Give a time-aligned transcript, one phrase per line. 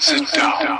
[0.00, 0.78] Sit down.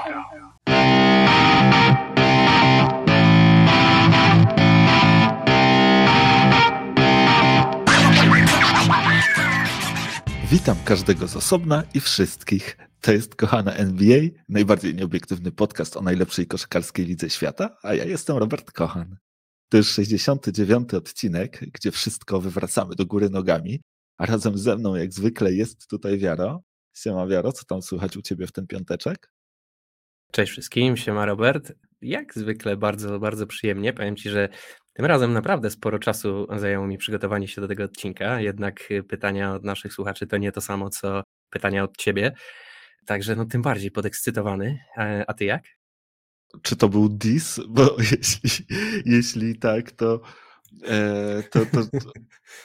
[10.50, 12.76] Witam każdego z osobna i wszystkich.
[13.00, 18.36] To jest kochana NBA, najbardziej nieobiektywny podcast o najlepszej koszykarskiej lidze świata, a ja jestem
[18.36, 19.16] Robert Kochan.
[19.68, 20.94] To już 69.
[20.94, 23.80] odcinek, gdzie wszystko wywracamy do góry nogami,
[24.18, 26.67] a razem ze mną jak zwykle jest tutaj Wiaro.
[27.02, 29.32] Siema Wiaro, co tam słychać u Ciebie w ten piąteczek?
[30.32, 31.72] Cześć wszystkim, siema Robert.
[32.00, 33.92] Jak zwykle bardzo, bardzo przyjemnie.
[33.92, 34.48] Powiem Ci, że
[34.92, 39.64] tym razem naprawdę sporo czasu zajęło mi przygotowanie się do tego odcinka, jednak pytania od
[39.64, 42.32] naszych słuchaczy to nie to samo, co pytania od Ciebie.
[43.06, 44.78] Także no tym bardziej podekscytowany.
[45.26, 45.62] A Ty jak?
[46.62, 47.60] Czy to był dis?
[47.68, 48.66] Bo jeśli,
[49.04, 50.20] jeśli tak, to,
[50.84, 52.12] e, to, to, to,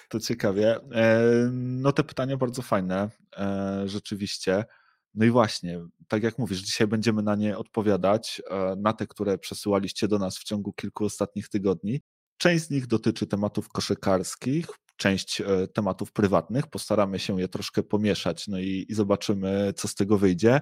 [0.09, 0.75] to, ciekawie.
[0.75, 1.21] E,
[1.53, 4.65] no te pytania bardzo fajne, e, rzeczywiście.
[5.13, 8.41] No i właśnie, tak jak mówisz, dzisiaj będziemy na nie odpowiadać,
[8.77, 12.01] na te, które przesyłaliście do nas w ciągu kilku ostatnich tygodni.
[12.37, 14.65] Część z nich dotyczy tematów koszykarskich,
[14.97, 15.41] część
[15.73, 16.67] tematów prywatnych.
[16.67, 20.59] Postaramy się je troszkę pomieszać, no i, i zobaczymy, co z tego wyjdzie.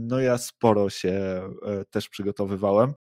[0.00, 1.42] No ja sporo się
[1.90, 2.94] też przygotowywałem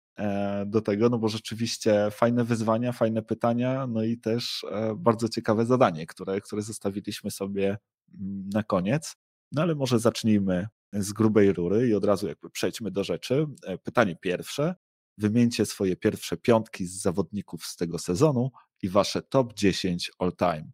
[0.66, 6.06] do tego, no bo rzeczywiście fajne wyzwania, fajne pytania, no i też bardzo ciekawe zadanie,
[6.06, 7.78] które, które zostawiliśmy sobie
[8.20, 9.16] mm, na koniec.
[9.52, 13.46] No ale może zacznijmy z grubej rury i od razu jakby przejdźmy do rzeczy.
[13.64, 14.76] E, pytanie pierwsze.
[15.18, 20.72] Wymieńcie swoje pierwsze piątki z zawodników z tego sezonu i wasze top 10 all time.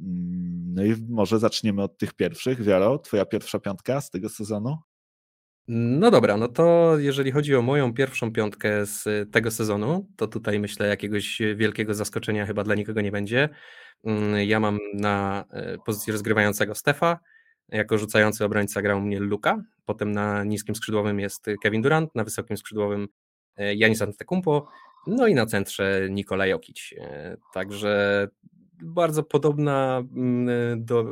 [0.00, 2.62] Mm, no i może zaczniemy od tych pierwszych.
[2.62, 4.78] Wiaro, twoja pierwsza piątka z tego sezonu?
[5.72, 10.60] No dobra, no to jeżeli chodzi o moją pierwszą piątkę z tego sezonu, to tutaj
[10.60, 13.48] myślę jakiegoś wielkiego zaskoczenia chyba dla nikogo nie będzie.
[14.04, 17.18] Mm, ja mam na e, pozycji rozgrywającego Stefa,
[17.68, 22.56] jako rzucający obrońca grał mnie Luka, potem na niskim skrzydłowym jest Kevin Durant, na wysokim
[22.56, 23.08] skrzydłowym
[23.56, 24.68] Janis e, Antetokounmpo,
[25.06, 26.94] no i na centrze Nikola Jokic.
[26.98, 28.28] E, także
[28.82, 31.04] bardzo podobna mm, do,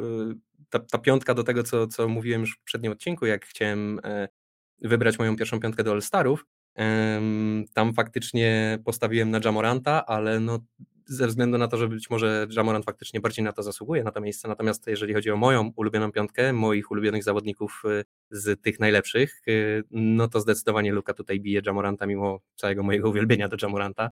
[0.70, 4.00] ta, ta, piątka do tego, co, co mówiłem już w poprzednim odcinku, jak chciałem
[4.82, 6.46] wybrać moją pierwszą piątkę do All-Starów.
[7.74, 10.58] Tam faktycznie postawiłem na Jamoranta, ale no
[11.08, 14.20] ze względu na to, że być może Jamorant faktycznie bardziej na to zasługuje, na to
[14.20, 14.48] miejsce.
[14.48, 19.82] Natomiast jeżeli chodzi o moją ulubioną piątkę, moich ulubionych zawodników y, z tych najlepszych, y,
[19.90, 24.10] no to zdecydowanie Luka tutaj bije Jamoranta mimo całego mojego uwielbienia do Jamoranta.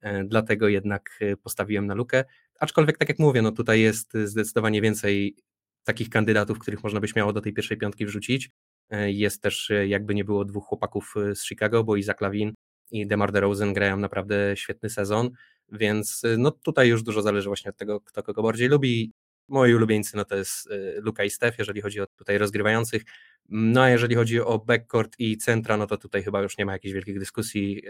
[0.00, 2.24] E, dlatego jednak y, postawiłem na Lukę.
[2.60, 5.36] Aczkolwiek, tak jak mówię, no tutaj jest zdecydowanie więcej
[5.84, 8.50] takich kandydatów, których można by śmiało do tej pierwszej piątki wrzucić.
[8.90, 12.54] E, jest też, jakby nie było, dwóch chłopaków z Chicago, bo Isaac Lawin
[12.90, 15.30] i DeMar DeRozan grają naprawdę świetny sezon.
[15.72, 19.12] Więc no tutaj już dużo zależy właśnie od tego, kto kogo bardziej lubi.
[19.48, 23.02] Moi ulubieńcy no to jest Luka i Steph, jeżeli chodzi o tutaj rozgrywających.
[23.48, 26.72] No a jeżeli chodzi o backcourt i centra, no to tutaj chyba już nie ma
[26.72, 27.82] jakichś wielkich dyskusji.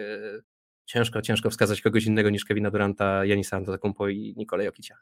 [0.84, 4.96] Ciężko, ciężko wskazać kogoś innego niż Kevina Duranta, Janisa Antetokounmpo i Nikolaj Jokicia.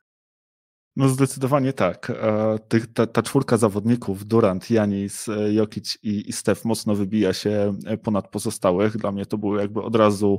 [0.97, 2.11] No zdecydowanie tak.
[2.11, 2.59] E,
[2.95, 7.97] ta, ta, czwórka zawodników, Durant, Janis, e, Jokic i, i Steph mocno wybija się e,
[7.97, 8.97] ponad pozostałych.
[8.97, 10.39] Dla mnie to były jakby od razu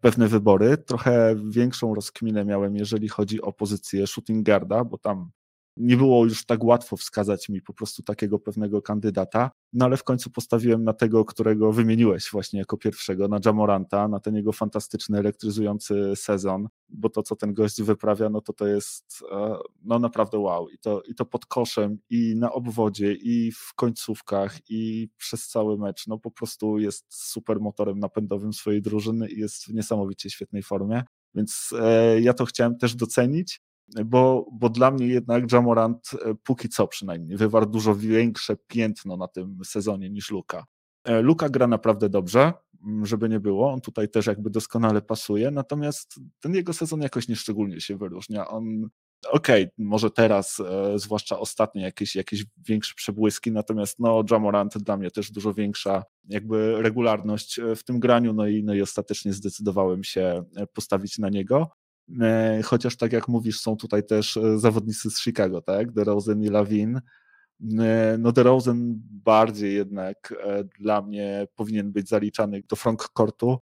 [0.00, 0.76] pewne wybory.
[0.76, 5.30] Trochę większą rozkminę miałem, jeżeli chodzi o pozycję shooting guarda, bo tam
[5.76, 10.04] nie było już tak łatwo wskazać mi po prostu takiego pewnego kandydata, no ale w
[10.04, 15.18] końcu postawiłem na tego, którego wymieniłeś właśnie jako pierwszego, na Jamoranta, na ten jego fantastyczny,
[15.18, 20.38] elektryzujący sezon, bo to, co ten gość wyprawia, no to to jest e, no naprawdę
[20.38, 20.68] wow.
[20.68, 25.78] I to, i to pod koszem, i na obwodzie, i w końcówkach, i przez cały
[25.78, 30.62] mecz, no po prostu jest super motorem napędowym swojej drużyny i jest w niesamowicie świetnej
[30.62, 31.02] formie.
[31.34, 33.60] Więc e, ja to chciałem też docenić
[34.04, 39.28] bo, bo dla mnie jednak Jamorant e, póki co przynajmniej wywarł dużo większe piętno na
[39.28, 40.64] tym sezonie niż Luka.
[41.04, 42.52] E, Luka gra naprawdę dobrze,
[43.02, 47.80] żeby nie było, on tutaj też jakby doskonale pasuje, natomiast ten jego sezon jakoś nieszczególnie
[47.80, 48.48] się wyróżnia.
[48.48, 48.88] On
[49.30, 54.96] okej, okay, może teraz, e, zwłaszcza ostatnie jakieś, jakieś większe przebłyski, natomiast no Jamorant dla
[54.96, 60.04] mnie też dużo większa jakby regularność w tym graniu, no i, no i ostatecznie zdecydowałem
[60.04, 61.70] się postawić na niego.
[62.20, 65.92] E, chociaż tak jak mówisz, są tutaj też e, zawodnicy z Chicago, tak?
[65.92, 67.00] DeRozan i Lawin.
[67.80, 68.94] E, no DeRozan
[69.24, 70.34] bardziej jednak
[70.78, 73.58] dla mnie powinien być zaliczany do frontcourtu,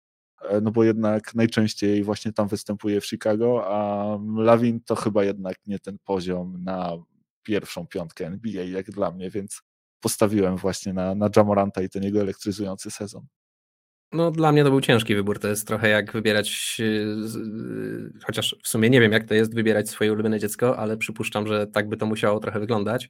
[0.62, 4.06] no bo jednak najczęściej właśnie tam występuje w Chicago, a
[4.36, 6.96] Lawin to chyba jednak nie ten poziom na
[7.42, 9.62] pierwszą piątkę NBA jak dla mnie, więc
[10.00, 13.26] postawiłem właśnie na, na Jamoranta i ten jego elektryzujący sezon.
[14.12, 15.38] No, dla mnie to był ciężki wybór.
[15.38, 19.54] To jest trochę jak wybierać, y, y, chociaż w sumie nie wiem, jak to jest
[19.54, 23.08] wybierać swoje ulubione dziecko, ale przypuszczam, że tak by to musiało trochę wyglądać.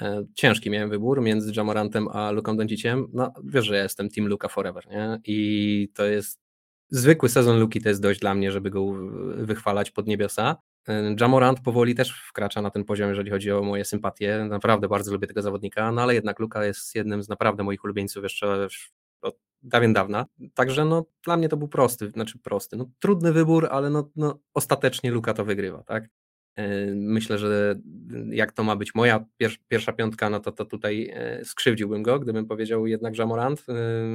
[0.00, 3.06] E, ciężki miałem wybór między Jamorantem a Luką Donciciem.
[3.12, 5.20] No, wiesz, że ja jestem Team Luka Forever, nie?
[5.24, 6.40] I to jest
[6.90, 8.92] zwykły sezon Luki to jest dość dla mnie, żeby go
[9.36, 10.56] wychwalać pod niebiosa.
[10.88, 14.46] E, Jamorant powoli też wkracza na ten poziom, jeżeli chodzi o moje sympatie.
[14.48, 18.22] Naprawdę bardzo lubię tego zawodnika, no ale jednak Luka jest jednym z naprawdę moich ulubieńców
[18.22, 18.68] jeszcze
[19.62, 20.26] dawien dawna.
[20.54, 24.40] Także no, dla mnie to był prosty, znaczy prosty, no, trudny wybór, ale no, no,
[24.54, 26.08] ostatecznie Luka to wygrywa, tak?
[26.56, 27.80] E, myślę, że
[28.30, 29.24] jak to ma być moja
[29.68, 33.66] pierwsza piątka, no to, to tutaj e, skrzywdziłbym go, gdybym powiedział jednak Jamorant.
[33.68, 33.74] E,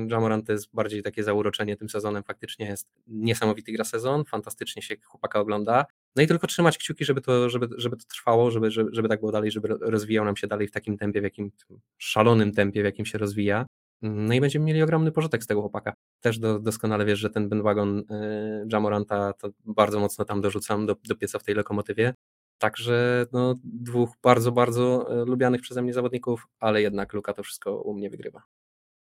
[0.09, 4.95] Jamorant to jest bardziej takie zauroczenie tym sezonem, faktycznie jest niesamowity gra sezon, fantastycznie się
[5.03, 5.85] chłopaka ogląda.
[6.15, 9.19] No i tylko trzymać kciuki, żeby to, żeby, żeby to trwało, żeby, żeby, żeby tak
[9.19, 11.51] było dalej, żeby rozwijał nam się dalej w takim tempie, w jakim
[11.97, 13.65] szalonym tempie, w jakim się rozwija.
[14.01, 15.93] No i będziemy mieli ogromny pożytek z tego chłopaka.
[16.21, 20.95] Też do, doskonale wiesz, że ten bandwagon y, Jamoranta to bardzo mocno tam dorzucam do,
[21.07, 22.13] do pieca w tej lokomotywie.
[22.57, 27.81] Także no, dwóch bardzo, bardzo e, lubianych przeze mnie zawodników, ale jednak Luka to wszystko
[27.81, 28.43] u mnie wygrywa.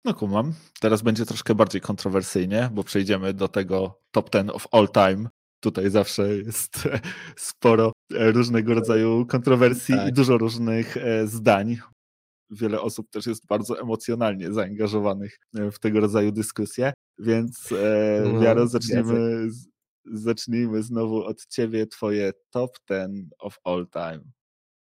[0.05, 0.53] No kumam.
[0.79, 5.29] Teraz będzie troszkę bardziej kontrowersyjnie, bo przejdziemy do tego top 10 of all time.
[5.59, 6.89] Tutaj zawsze jest
[7.37, 10.09] sporo e, różnego rodzaju kontrowersji tak.
[10.09, 11.77] i dużo różnych zdań
[12.50, 18.40] wiele osób też jest bardzo emocjonalnie zaangażowanych e, w tego rodzaju dyskusje, więc e, no,
[18.40, 19.48] Wiaro, zaczniemy,
[20.06, 24.22] zacznijmy znowu od ciebie, twoje top 10 of all time.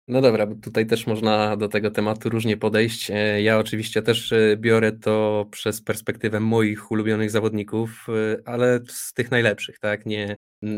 [0.09, 3.11] No dobra, bo tutaj też można do tego tematu różnie podejść.
[3.11, 8.06] E, ja oczywiście też e, biorę to przez perspektywę moich ulubionych zawodników,
[8.45, 10.06] ale z tych najlepszych, tak?
[10.06, 10.37] Nie,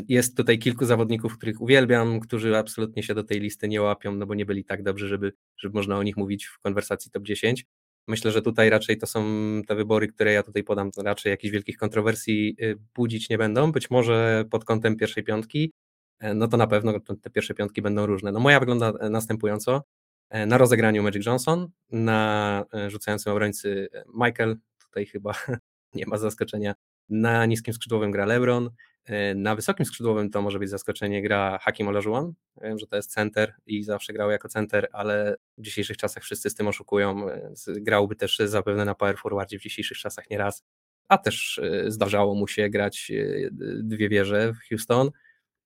[0.08, 4.26] jest tutaj kilku zawodników, których uwielbiam, którzy absolutnie się do tej listy nie łapią, no
[4.26, 7.64] bo nie byli tak dobrzy, żeby, żeby można o nich mówić w konwersacji top 10.
[8.08, 9.25] Myślę, że tutaj raczej to są
[9.69, 12.56] te wybory, które ja tutaj podam, raczej jakichś wielkich kontrowersji
[12.94, 13.73] budzić nie będą.
[13.73, 15.85] Być może pod kątem pierwszej piątki, e,
[16.34, 18.32] no to na pewno te pierwsze piątki będą różne.
[18.32, 19.82] No moja wygląda e, następująco.
[20.30, 25.32] E, na rozegraniu Magic Johnson, na rzucającym obrońcy Michael, tutaj chyba
[25.94, 26.74] nie ma zaskoczenia,
[27.08, 28.70] na niskim skrzydłowym gra LeBron,
[29.06, 32.32] E, na wysokim skrzydłowym to może być zaskoczenie gra Hakim Olajuwon.
[32.62, 36.50] Wiem, że to jest center i zawsze grał jako center, ale w dzisiejszych czasach wszyscy
[36.50, 37.26] z tym oszukują.
[37.66, 40.64] Grałby też zapewne na power forwardzie w dzisiejszych czasach nieraz,
[41.08, 43.48] a też e, zdarzało mu się grać e,
[43.82, 45.10] dwie wieże w Houston.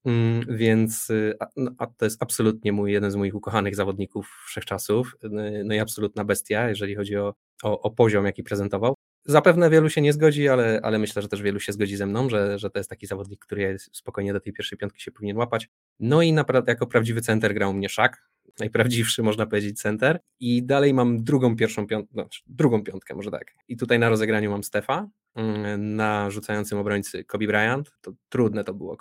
[0.04, 1.08] Mm, więc
[1.56, 5.16] no, a to jest absolutnie mój, jeden z moich ukochanych zawodników wszechczasów.
[5.64, 8.94] No i absolutna bestia, jeżeli chodzi o, o, o poziom, jaki prezentował.
[9.24, 12.28] Zapewne wielu się nie zgodzi, ale, ale myślę, że też wielu się zgodzi ze mną,
[12.28, 15.68] że, że to jest taki zawodnik, który spokojnie do tej pierwszej piątki się powinien łapać.
[16.00, 18.29] No i naprawdę jako prawdziwy center grał mnie Szak,
[18.60, 20.20] najprawdziwszy można powiedzieć center.
[20.40, 23.54] I dalej mam drugą pierwszą piątkę, no, drugą piątkę może tak.
[23.68, 27.92] I tutaj na rozegraniu mam Stefa, mm, na rzucającym obrońcy Kobe Bryant.
[28.00, 28.96] To trudne to było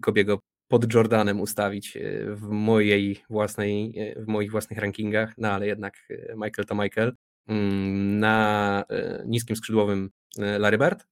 [0.00, 0.38] Kobiego
[0.68, 2.00] pod Jordanem ustawić e,
[2.34, 7.12] w mojej własnej, e, w moich własnych rankingach, no ale jednak e, Michael to Michael.
[7.48, 8.84] Mm, na
[9.26, 11.06] niskim skrzydłowym Larry Bird,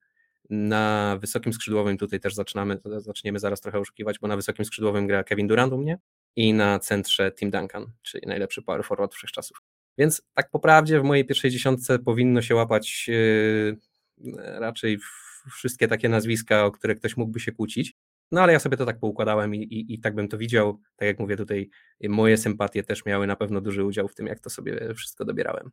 [0.50, 5.24] na wysokim skrzydłowym tutaj też zaczynamy, zaczniemy zaraz trochę oszukiwać, bo na wysokim skrzydłowym gra
[5.24, 5.98] Kevin Durant u mnie
[6.36, 9.58] i na centrze Tim Duncan, czyli najlepszy power forward wszechczasów.
[9.98, 13.76] Więc tak po prawdzie w mojej pierwszej dziesiątce powinno się łapać yy,
[14.36, 14.98] raczej
[15.52, 17.94] wszystkie takie nazwiska, o które ktoś mógłby się kłócić.
[18.32, 20.80] No ale ja sobie to tak poukładałem i, i, i tak bym to widział.
[20.96, 21.70] Tak jak mówię, tutaj
[22.08, 25.70] moje sympatie też miały na pewno duży udział w tym, jak to sobie wszystko dobierałem.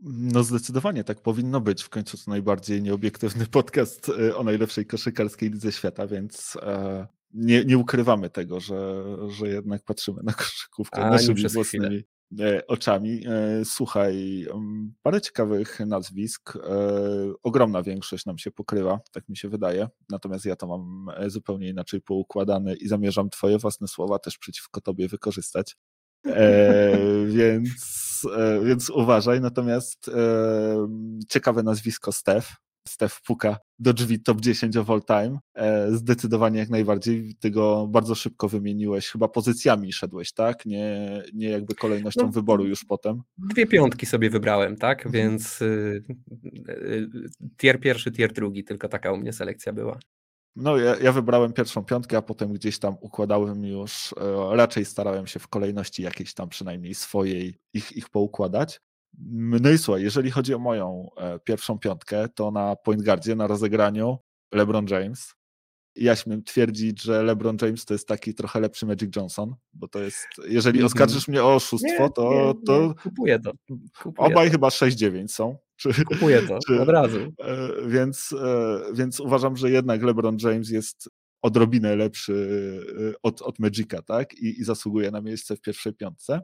[0.00, 1.82] No zdecydowanie tak powinno być.
[1.82, 7.64] W końcu to najbardziej nieobiektywny podcast e, o najlepszej koszykarskiej lidze świata, więc e, nie,
[7.64, 12.04] nie ukrywamy tego, że, że jednak patrzymy na koszykówkę A, naszymi własnymi
[12.40, 13.24] e, oczami.
[13.64, 14.46] Słuchaj,
[15.02, 16.58] parę ciekawych nazwisk.
[17.42, 19.88] Ogromna większość nam się pokrywa, tak mi się wydaje.
[20.10, 25.08] Natomiast ja to mam zupełnie inaczej poukładane i zamierzam twoje własne słowa też przeciwko tobie
[25.08, 25.76] wykorzystać.
[26.26, 26.98] E,
[27.36, 29.40] więc, e, więc uważaj.
[29.40, 30.88] Natomiast e,
[31.28, 32.65] ciekawe nazwisko Steph.
[32.88, 35.38] Steph puka do drzwi top 10 of all time.
[35.54, 37.34] E, zdecydowanie jak najbardziej.
[37.40, 39.08] Ty go bardzo szybko wymieniłeś.
[39.08, 40.66] Chyba pozycjami szedłeś, tak?
[40.66, 43.22] Nie, nie jakby kolejnością no, wyboru już potem.
[43.38, 45.06] Dwie piątki sobie wybrałem, tak?
[45.06, 45.12] Mhm.
[45.12, 46.02] Więc y,
[46.68, 47.08] y,
[47.56, 48.64] tier pierwszy, tier drugi.
[48.64, 49.98] Tylko taka u mnie selekcja była.
[50.56, 55.26] No, ja, ja, wybrałem pierwszą piątkę, a potem gdzieś tam układałem już, e, raczej starałem
[55.26, 58.80] się w kolejności jakiejś tam przynajmniej swojej ich, ich poukładać.
[59.18, 63.46] No i słuchaj, jeżeli chodzi o moją e, pierwszą piątkę, to na point guardzie, na
[63.46, 64.18] rozegraniu
[64.54, 65.34] LeBron James.
[65.96, 70.02] Ja śmiem twierdzić, że LeBron James to jest taki trochę lepszy Magic Johnson, bo to
[70.02, 70.86] jest, jeżeli mhm.
[70.86, 72.54] oskarżysz mnie o oszustwo, to, nie, nie.
[72.66, 72.94] to...
[73.02, 73.52] Kupuję to.
[74.02, 74.52] Kupuję obaj to.
[74.52, 75.56] chyba 6-9 są.
[75.76, 77.18] Czy, Kupuję to czy, od razu.
[77.18, 81.08] E, więc, e, więc uważam, że jednak LeBron James jest
[81.42, 82.36] odrobinę lepszy
[83.22, 84.34] od, od Magica, tak?
[84.34, 86.40] I, I zasługuje na miejsce w pierwszej piątce.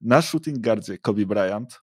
[0.00, 1.80] na shooting guardzie Kobe Bryant,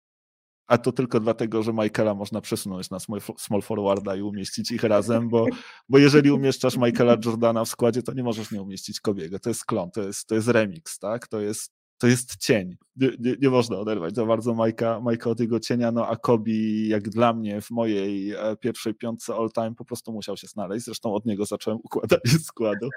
[0.66, 2.98] a to tylko dlatego, że Michaela można przesunąć na
[3.38, 5.46] small forwarda i umieścić ich razem, bo,
[5.88, 9.38] bo jeżeli umieszczasz Michaela Jordana w składzie, to nie możesz nie umieścić Kobiego.
[9.38, 11.28] To jest klon, to jest, to jest remix, tak?
[11.28, 12.76] To jest, to jest cień.
[12.96, 17.08] Nie, nie, nie można oderwać za bardzo Majka, od jego cienia, no a Kobi jak
[17.08, 20.84] dla mnie w mojej e, pierwszej piątce all time po prostu musiał się znaleźć.
[20.84, 22.88] Zresztą od niego zacząłem układać składu.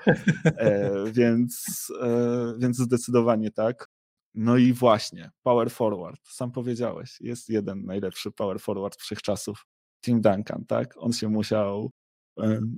[0.46, 1.66] E, więc,
[2.02, 3.90] e, więc zdecydowanie tak.
[4.36, 9.66] No i właśnie, power forward, sam powiedziałeś, jest jeden najlepszy power forward wszechczasów,
[10.06, 10.94] Tim Duncan, tak?
[10.98, 11.92] On się musiał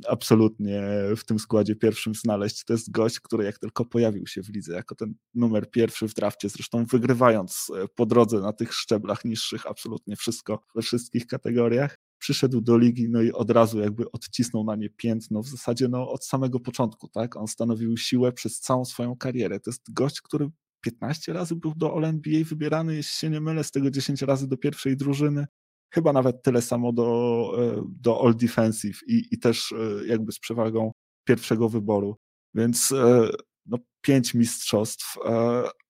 [0.08, 0.84] absolutnie
[1.18, 2.66] w tym składzie pierwszym znaleźć.
[2.66, 6.14] To jest gość, który jak tylko pojawił się w lidze, jako ten numer pierwszy w
[6.14, 11.96] drafcie, zresztą wygrywając e, po drodze na tych szczeblach niższych absolutnie wszystko we wszystkich kategoriach,
[12.20, 16.12] przyszedł do ligi, no i od razu jakby odcisnął na nie piętno, w zasadzie no
[16.12, 17.36] od samego początku, tak?
[17.36, 19.60] On stanowił siłę przez całą swoją karierę.
[19.60, 20.50] To jest gość, który
[20.82, 24.58] 15 razy był do All-NBA wybierany, jeśli się nie mylę, z tego 10 razy do
[24.58, 25.46] pierwszej drużyny.
[25.94, 30.40] Chyba nawet tyle samo do, e, do All Defensive i, i też e, jakby z
[30.40, 30.92] przewagą
[31.24, 32.16] pierwszego wyboru.
[32.56, 33.30] Więc e,
[33.66, 35.18] no, pięć mistrzostw,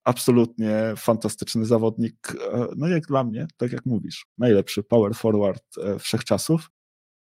[0.03, 2.33] absolutnie fantastyczny zawodnik,
[2.77, 5.63] no jak dla mnie, tak jak mówisz, najlepszy power forward
[5.99, 6.69] wszechczasów.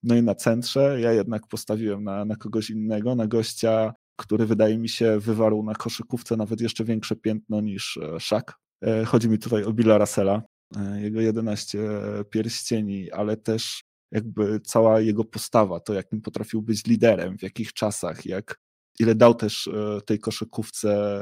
[0.02, 4.78] No i na centrze ja jednak postawiłem na, na kogoś innego, na gościa który wydaje
[4.78, 8.44] mi się wywarł na koszykówce nawet jeszcze większe piętno niż e, Shaq.
[8.84, 10.42] E, chodzi mi tutaj o Billa Russella,
[10.76, 11.78] e, jego 11
[12.30, 18.26] pierścieni, ale też jakby cała jego postawa, to jakim potrafił być liderem, w jakich czasach,
[18.26, 18.58] jak
[18.98, 19.70] ile dał też
[20.06, 21.20] tej koszykówce,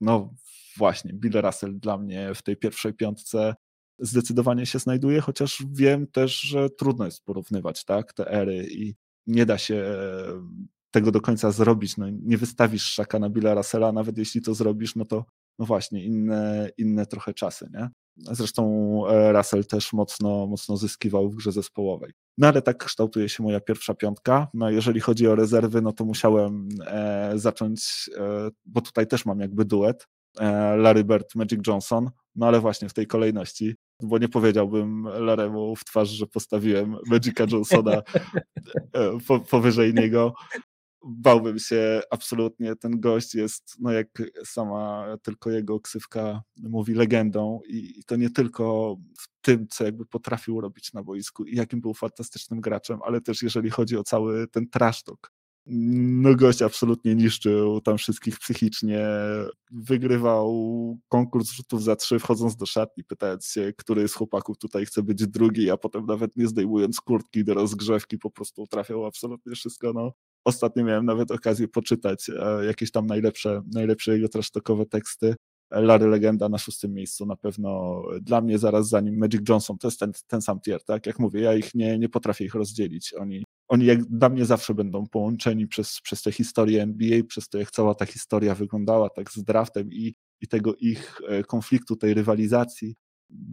[0.00, 0.34] no
[0.76, 3.54] właśnie, Bill Russell dla mnie w tej pierwszej piątce
[3.98, 8.94] zdecydowanie się znajduje, chociaż wiem też, że trudno jest porównywać tak, te ery i
[9.26, 9.84] nie da się
[10.90, 11.96] tego do końca zrobić.
[11.96, 15.24] No, nie wystawisz szaka na Billa Russella, nawet jeśli to zrobisz, no to
[15.58, 17.88] no właśnie, inne, inne trochę czasy, nie?
[18.16, 18.62] Zresztą
[19.08, 22.12] e, Russell też mocno, mocno zyskiwał w grze zespołowej.
[22.38, 24.48] No ale tak kształtuje się moja pierwsza piątka.
[24.54, 29.40] No jeżeli chodzi o rezerwy, no to musiałem e, zacząć, e, bo tutaj też mam
[29.40, 30.06] jakby duet.
[30.40, 35.76] E, Larry Bird, Magic Johnson, no ale właśnie w tej kolejności, bo nie powiedziałbym Laremu
[35.76, 37.92] w twarz, że postawiłem Magica Johnsona
[38.92, 40.34] e, po, powyżej niego
[41.04, 42.76] bałbym się absolutnie.
[42.76, 48.96] Ten gość jest, no jak sama tylko jego ksywka mówi, legendą i, to nie tylko
[49.18, 53.42] w tym, co jakby potrafił robić na boisku i jakim był fantastycznym graczem, ale też
[53.42, 55.32] jeżeli chodzi o cały ten trash talk.
[55.70, 59.06] No gość absolutnie niszczył tam wszystkich psychicznie,
[59.70, 60.48] wygrywał
[61.08, 65.26] konkurs rzutów za trzy, wchodząc do szatni, pytając się, który z chłopaków tutaj chce być
[65.26, 69.92] drugi, a potem nawet nie zdejmując kurtki do rozgrzewki, po prostu trafiał absolutnie wszystko.
[69.92, 70.12] No,
[70.48, 75.34] Ostatnio miałem nawet okazję poczytać e, jakieś tam najlepsze, najlepsze jego trasztokowe teksty.
[75.70, 79.88] Larry Legenda na szóstym miejscu na pewno dla mnie zaraz za nim Magic Johnson, to
[79.88, 81.06] jest ten, ten sam tier, tak?
[81.06, 83.14] Jak mówię, ja ich nie, nie potrafię ich rozdzielić.
[83.14, 87.58] Oni, oni jak dla mnie zawsze będą połączeni przez, przez tę historię NBA, przez to
[87.58, 92.14] jak cała ta historia wyglądała tak z draftem i, i tego ich e, konfliktu, tej
[92.14, 92.94] rywalizacji.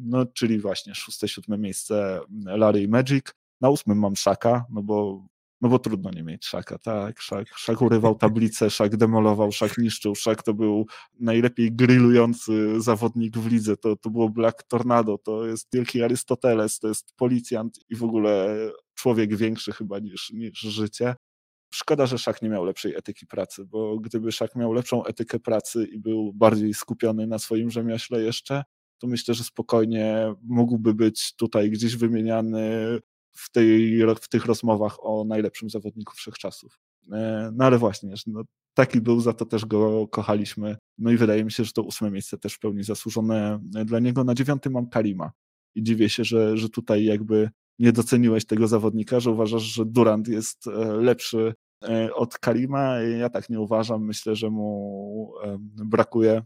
[0.06, 3.26] No, czyli właśnie szóste, siódme miejsce Larry i Magic.
[3.62, 5.26] Na ósmym mam Shaka, no bo
[5.66, 7.22] no bo trudno nie mieć Szaka, tak?
[7.22, 10.86] Szak, szak urywał tablicę, Szak demolował, Szak niszczył, Szak to był
[11.20, 16.88] najlepiej grillujący zawodnik w lidze, to, to było Black Tornado, to jest wielki Arystoteles, to
[16.88, 18.58] jest policjant i w ogóle
[18.94, 21.16] człowiek większy chyba niż, niż życie.
[21.74, 25.86] Szkoda, że Szak nie miał lepszej etyki pracy, bo gdyby Szak miał lepszą etykę pracy
[25.86, 28.64] i był bardziej skupiony na swoim rzemiośle jeszcze,
[28.98, 33.00] to myślę, że spokojnie mógłby być tutaj gdzieś wymieniany
[33.38, 36.80] w, tej, w tych rozmowach o najlepszym zawodniku wszechczasów.
[37.12, 40.78] E, no ale właśnie, no, taki był, za to też go kochaliśmy.
[40.98, 44.24] No i wydaje mi się, że to ósme miejsce też w pełni zasłużone dla niego.
[44.24, 45.32] Na dziewiątym mam Karima
[45.76, 47.50] i dziwię się, że, że tutaj jakby
[47.80, 53.00] nie doceniłeś tego zawodnika, że uważasz, że Durant jest e, lepszy e, od Karima.
[53.00, 54.06] Ja tak nie uważam.
[54.06, 56.42] Myślę, że mu brakuje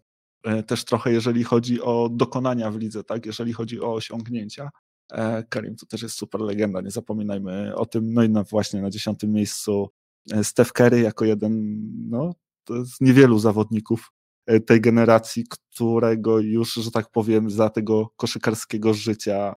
[0.68, 3.26] też trochę, jeżeli chodzi o dokonania w lidze, tak?
[3.26, 4.70] jeżeli chodzi o osiągnięcia.
[5.12, 8.14] E, Karim to też jest super legenda, nie zapominajmy o tym.
[8.14, 9.90] No i na, właśnie na dziesiątym miejscu
[10.32, 12.34] e, Steph Curry jako jeden no,
[12.70, 14.12] z niewielu zawodników
[14.46, 19.54] e, tej generacji, którego już, że tak powiem, za tego koszykarskiego życia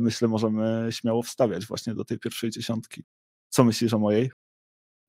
[0.00, 3.04] myślę możemy śmiało wstawiać właśnie do tej pierwszej dziesiątki.
[3.48, 4.30] Co myślisz o mojej?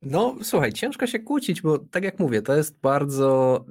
[0.01, 3.65] No, słuchaj, ciężko się kłócić, bo tak jak mówię, to jest bardzo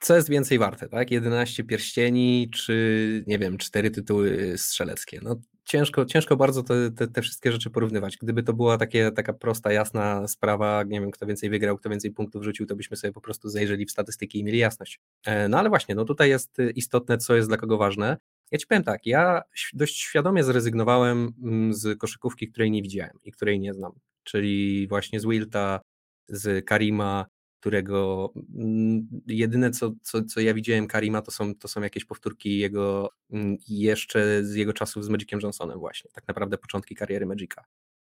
[0.00, 1.10] co jest więcej warte, tak?
[1.10, 5.20] 11 pierścieni, czy nie wiem, cztery tytuły strzeleckie.
[5.22, 8.16] No ciężko, ciężko bardzo te, te, te, wszystkie rzeczy porównywać.
[8.16, 12.10] Gdyby to była takie, taka prosta, jasna sprawa, nie wiem, kto więcej wygrał, kto więcej
[12.10, 15.00] punktów rzucił, to byśmy sobie po prostu zajrzeli w statystyki i mieli jasność.
[15.26, 18.16] E, no ale właśnie, no tutaj jest istotne, co jest dla kogo ważne.
[18.50, 23.32] Ja ci powiem tak, ja dość świadomie zrezygnowałem mm, z koszykówki, której nie widziałem i
[23.32, 23.92] której nie znam,
[24.24, 25.80] czyli właśnie z Wilta,
[26.28, 27.26] z Karima,
[27.60, 32.58] którego mm, jedyne co, co, co ja widziałem Karima to są, to są jakieś powtórki
[32.58, 37.64] jego mm, jeszcze z jego czasów z Magiciem Johnsonem właśnie, tak naprawdę początki kariery Magica.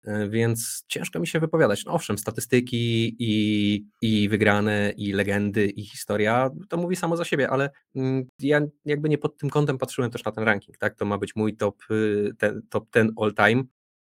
[0.06, 1.84] E, więc ciężko mi się wypowiadać.
[1.84, 7.50] No owszem, statystyki i, i wygrane, i legendy, i historia, to mówi samo za siebie,
[7.50, 10.94] ale mm, ja jakby nie pod tym kątem patrzyłem też na ten ranking, tak?
[10.94, 13.64] To ma być mój top, y, ten, top ten all time,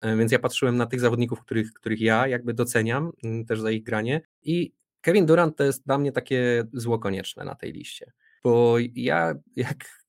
[0.02, 3.12] e, więc ja patrzyłem na tych zawodników, których, których ja jakby doceniam
[3.48, 7.56] też za ich granie i Kevin Durant to jest dla mnie takie zło konieczne na
[7.56, 8.12] tej liście,
[8.44, 10.04] bo ja jak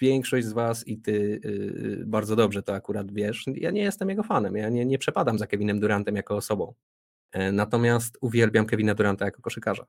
[0.00, 4.22] większość z Was i Ty yy, bardzo dobrze to akurat wiesz, ja nie jestem jego
[4.22, 6.74] fanem, ja nie, nie przepadam za Kevinem Durantem jako osobą,
[7.34, 9.84] yy, natomiast uwielbiam Kevina Duranta jako koszykarza.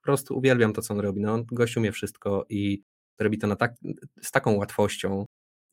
[0.00, 1.20] Po prostu uwielbiam to, co on robi.
[1.20, 2.82] No, on gość umie wszystko i
[3.18, 3.74] robi to na tak,
[4.22, 5.24] z taką łatwością.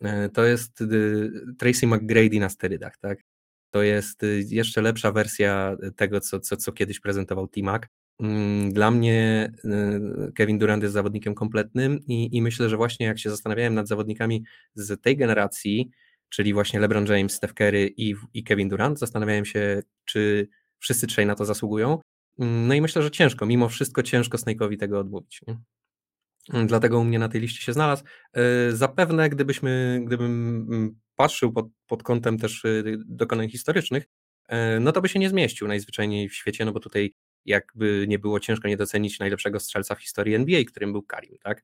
[0.01, 3.21] Yy, to jest y, Tracy McGrady na sterydach, tak?
[3.71, 7.83] To jest y, jeszcze lepsza wersja tego, co, co, co kiedyś prezentował T-Mac.
[8.19, 13.19] Mm, dla mnie y, Kevin Durant jest zawodnikiem kompletnym i, i myślę, że właśnie jak
[13.19, 14.43] się zastanawiałem nad zawodnikami
[14.75, 15.89] z tej generacji,
[16.29, 20.47] czyli właśnie LeBron James, Steph Curry i, i Kevin Durant, zastanawiałem się, czy
[20.79, 21.99] wszyscy trzej na to zasługują.
[22.39, 25.41] Mm, no i myślę, że ciężko, mimo wszystko ciężko Snake'owi tego odmówić.
[25.47, 25.57] Nie?
[26.53, 28.03] Mm, dlatego u mnie na tej liście się znalazł.
[28.69, 34.05] Y, zapewne gdybyśmy, gdybym patrzył pod, pod kątem też y, dokonań historycznych,
[34.79, 37.13] no to by się nie zmieścił najzwyczajniej w świecie, no bo tutaj
[37.45, 41.63] jakby nie było ciężko nie docenić najlepszego strzelca w historii NBA, którym był Karim, tak?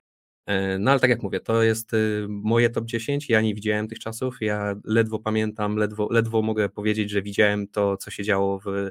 [0.50, 3.88] E, no ale tak jak mówię, to jest y, moje top 10, ja nie widziałem
[3.88, 8.60] tych czasów, ja ledwo pamiętam, ledwo, ledwo mogę powiedzieć, że widziałem to, co się działo
[8.60, 8.90] w,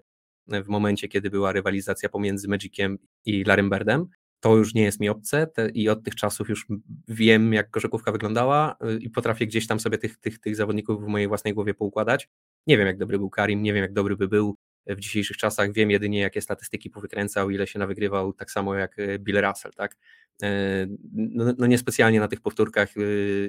[0.64, 4.06] w momencie, kiedy była rywalizacja pomiędzy Magiciem i Larrym Birdem.
[4.40, 6.66] To już nie jest mi obce te, i od tych czasów już
[7.08, 11.06] wiem, jak koszykówka wyglądała y, i potrafię gdzieś tam sobie tych, tych, tych zawodników w
[11.06, 12.28] mojej własnej głowie poukładać.
[12.66, 14.56] Nie wiem, jak dobry był Karim, nie wiem, jak dobry by był
[14.88, 15.72] w dzisiejszych czasach.
[15.72, 19.96] Wiem jedynie, jakie statystyki powykręcał, ile się nawygrywał, tak samo jak e, Bill Russell, tak?
[20.42, 23.00] E, no, no niespecjalnie na tych powtórkach e,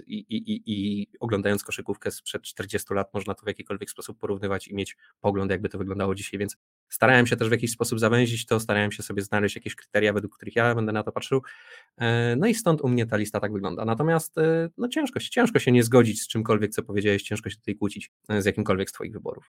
[0.08, 4.76] i, i, i, oglądając koszykówkę sprzed 40 lat można to w jakikolwiek sposób porównywać i
[4.76, 6.58] mieć pogląd, jakby to wyglądało dzisiaj, więc
[6.90, 10.36] starałem się też w jakiś sposób zawęzić to, starałem się sobie znaleźć jakieś kryteria, według
[10.36, 11.42] których ja będę na to patrzył.
[12.38, 13.86] No i stąd u mnie ta lista tak wygląda.
[13.86, 14.36] Natomiast
[14.78, 18.46] no ciężko, ciężko się nie zgodzić z czymkolwiek, co powiedziałeś, ciężko się tutaj kłócić z
[18.46, 19.52] jakimkolwiek z Twoich wyborów.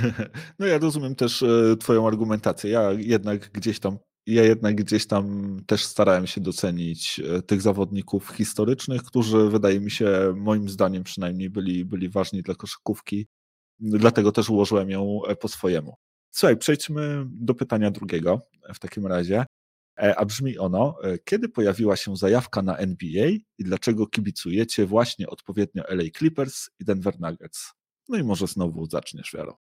[0.58, 2.70] No ja rozumiem też e, twoją argumentację.
[2.70, 8.28] Ja jednak gdzieś tam ja jednak gdzieś tam też starałem się docenić e, tych zawodników
[8.28, 13.26] historycznych, którzy wydaje mi się, moim zdaniem przynajmniej byli, byli ważni dla koszykówki.
[13.78, 15.94] Dlatego też ułożyłem ją e, po swojemu.
[16.30, 18.40] Słuchaj, przejdźmy do pytania drugiego
[18.74, 19.44] w takim razie.
[20.16, 26.04] A brzmi ono, kiedy pojawiła się zajawka na NBA i dlaczego kibicujecie właśnie odpowiednio LA
[26.18, 27.72] Clippers i Denver Nuggets?
[28.08, 29.58] No i może znowu zaczniesz, Wiaro.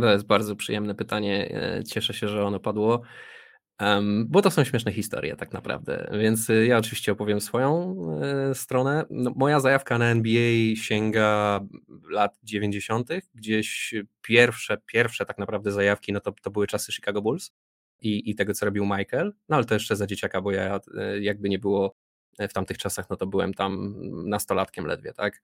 [0.00, 1.50] To jest bardzo przyjemne pytanie.
[1.54, 3.02] E, cieszę się, że ono padło,
[4.26, 6.10] bo to są śmieszne historie tak naprawdę.
[6.20, 9.04] Więc e, ja oczywiście opowiem swoją e, stronę.
[9.10, 11.60] No, moja zajawka na NBA sięga
[12.10, 17.52] lat 90., gdzieś pierwsze, pierwsze tak naprawdę zajawki, no to, to były czasy Chicago Bulls
[18.00, 19.32] i, i tego, co robił Michael.
[19.48, 20.80] No ale to jeszcze za dzieciaka, bo ja
[21.20, 21.94] jakby nie było
[22.38, 23.94] w tamtych czasach, no to byłem tam
[24.28, 25.42] nastolatkiem ledwie, tak?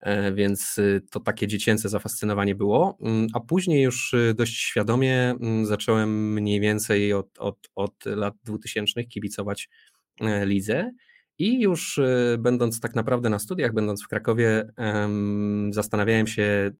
[0.00, 5.30] E, więc y, to takie dziecięce zafascynowanie było, mm, a później już y, dość świadomie
[5.30, 9.68] mm, zacząłem mniej więcej od, od, od lat 2000 kibicować
[10.20, 10.90] e, lidze.
[11.38, 14.70] I już y, będąc tak naprawdę na studiach, będąc w Krakowie,
[15.70, 16.70] zastanawiałem się,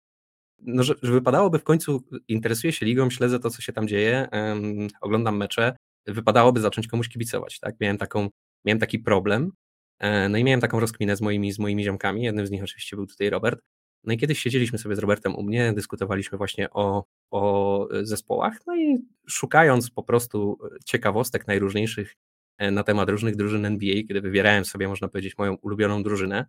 [0.58, 4.28] no, że, że wypadałoby w końcu, interesuję się ligą, śledzę to, co się tam dzieje,
[5.00, 7.74] oglądam mecze, wypadałoby zacząć komuś kibicować, tak?
[7.80, 8.28] Miałem, taką,
[8.64, 9.52] miałem taki problem,
[10.30, 13.06] no i miałem taką rozkminę z moimi, z moimi ziomkami, jednym z nich oczywiście był
[13.06, 13.60] tutaj Robert.
[14.04, 18.76] No i kiedyś siedzieliśmy sobie z Robertem u mnie, dyskutowaliśmy właśnie o, o zespołach, no
[18.76, 22.16] i szukając po prostu ciekawostek najróżniejszych
[22.58, 26.46] e, na temat różnych drużyn NBA, kiedy wybierałem sobie, można powiedzieć, moją ulubioną drużynę,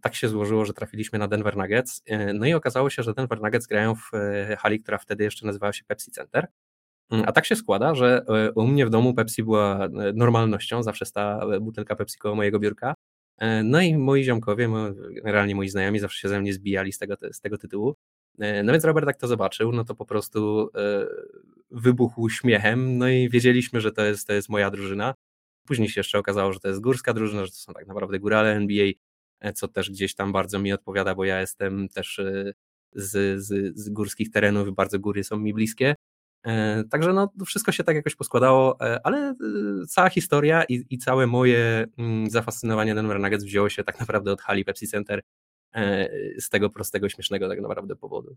[0.00, 2.02] tak się złożyło, że trafiliśmy na Denver Nuggets.
[2.06, 4.10] E, no i okazało się, że Denver Nuggets grają w
[4.58, 6.48] hali, która wtedy jeszcze nazywała się Pepsi Center.
[7.10, 10.82] Mm, a tak się składa, że e, u mnie w domu Pepsi była e, normalnością,
[10.82, 12.94] zawsze stała butelka Pepsi koło mojego biurka.
[13.38, 14.68] E, no i moi ziomkowie,
[15.10, 17.94] generalnie moi znajomi zawsze się ze mnie zbijali z tego, z tego tytułu.
[18.38, 20.68] No więc Robert jak to zobaczył, no to po prostu
[21.70, 25.14] wybuchł śmiechem, no i wiedzieliśmy, że to jest, to jest moja drużyna.
[25.66, 28.52] Później się jeszcze okazało, że to jest górska drużyna, że to są tak naprawdę górale
[28.52, 28.92] NBA,
[29.54, 32.20] co też gdzieś tam bardzo mi odpowiada, bo ja jestem też
[32.92, 35.94] z, z, z górskich terenów, bardzo góry są mi bliskie.
[36.44, 39.34] E, także no, wszystko się tak jakoś poskładało, e, ale e,
[39.88, 44.42] cała historia i, i całe moje mm, zafascynowanie Denver Nuggets wzięło się tak naprawdę od
[44.42, 45.22] hali Pepsi Center
[46.38, 48.36] z tego prostego, śmiesznego tak naprawdę powodu.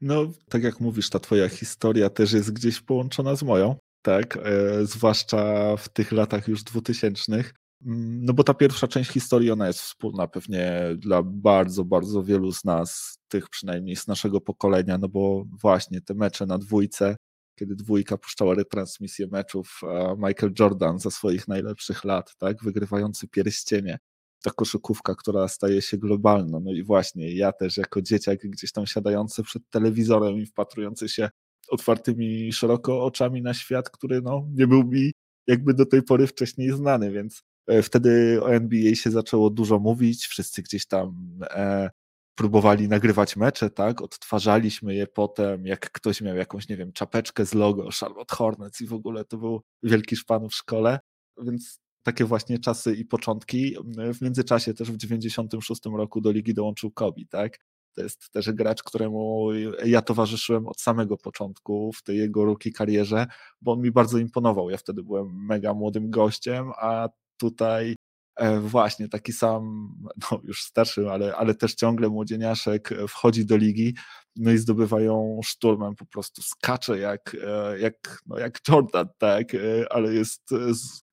[0.00, 4.38] No, tak jak mówisz, ta twoja historia też jest gdzieś połączona z moją, tak?
[4.82, 7.54] Zwłaszcza w tych latach już dwutysięcznych.
[7.86, 12.52] Mm, no bo ta pierwsza część historii, ona jest wspólna pewnie dla bardzo, bardzo wielu
[12.52, 17.16] z nas, tych przynajmniej z naszego pokolenia, no bo właśnie te mecze na dwójce,
[17.58, 19.80] kiedy dwójka puszczała retransmisję meczów,
[20.16, 23.98] Michael Jordan za swoich najlepszych lat, tak, wygrywający pierścienie,
[24.42, 26.60] ta koszykówka, która staje się globalna.
[26.60, 31.30] No i właśnie ja też jako dzieciak gdzieś tam siadający przed telewizorem i wpatrujący się
[31.68, 35.12] otwartymi szeroko oczami na świat, który no, nie był mi
[35.46, 37.42] jakby do tej pory wcześniej znany, więc
[37.82, 41.90] wtedy o NBA się zaczęło dużo mówić, wszyscy gdzieś tam e,
[42.34, 44.02] próbowali nagrywać mecze, tak?
[44.02, 48.86] Odtwarzaliśmy je potem, jak ktoś miał jakąś, nie wiem, czapeczkę z logo Charlotte Hornets i
[48.86, 51.00] w ogóle to był wielki szpan w szkole,
[51.42, 53.76] więc takie właśnie czasy i początki.
[54.14, 57.58] W międzyczasie też w 96 roku do ligi dołączył Kobe, tak?
[57.94, 59.48] To jest też gracz, któremu
[59.84, 63.26] ja towarzyszyłem od samego początku w tej jego rookie karierze,
[63.60, 64.70] bo on mi bardzo imponował.
[64.70, 67.96] Ja wtedy byłem mega młodym gościem, a tutaj
[68.36, 69.88] e, właśnie taki sam,
[70.30, 73.94] no już starszy, ale, ale też ciągle młodzieniaszek e, wchodzi do ligi,
[74.36, 79.46] no i zdobywają szturmem, po prostu skacze jak, e, jak, no jak Jordan, tak,
[79.90, 80.50] ale jest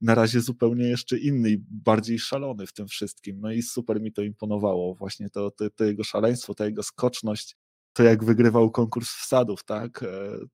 [0.02, 4.14] na razie zupełnie jeszcze inny i bardziej szalony w tym wszystkim, no i super mi
[4.14, 7.56] to imponowało, właśnie to, to, to jego szaleństwo, ta jego skoczność,
[7.94, 10.06] to jak wygrywał konkurs wsadów, tak,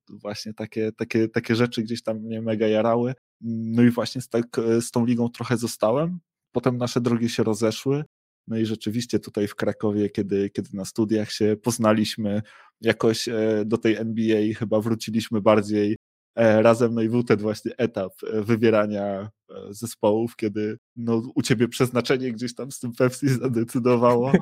[0.08, 4.46] właśnie takie, takie, takie rzeczy gdzieś tam mnie mega jarały, no i właśnie tak,
[4.80, 6.18] z tą ligą trochę zostałem.
[6.52, 8.04] Potem nasze drogi się rozeszły.
[8.48, 12.42] No i rzeczywiście tutaj w Krakowie, kiedy, kiedy na studiach się poznaliśmy,
[12.80, 15.96] jakoś e, do tej NBA chyba wróciliśmy bardziej e,
[16.36, 16.94] razem.
[16.94, 19.30] No i był ten właśnie etap e, wybierania
[19.70, 24.32] zespołów, kiedy no, u ciebie przeznaczenie gdzieś tam z tym Pepsi zadecydowało.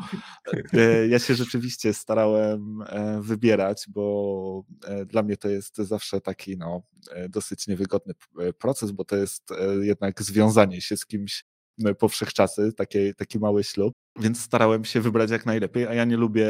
[1.08, 2.84] Ja się rzeczywiście starałem
[3.20, 4.64] wybierać, bo
[5.06, 6.82] dla mnie to jest zawsze taki no,
[7.28, 8.14] dosyć niewygodny
[8.58, 9.48] proces, bo to jest
[9.80, 11.44] jednak związanie się z kimś
[11.98, 16.16] po wszechczasy, taki, taki mały ślub, więc starałem się wybrać jak najlepiej, a ja nie
[16.16, 16.48] lubię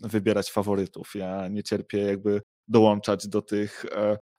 [0.00, 1.14] wybierać faworytów.
[1.14, 3.86] Ja nie cierpię jakby dołączać do tych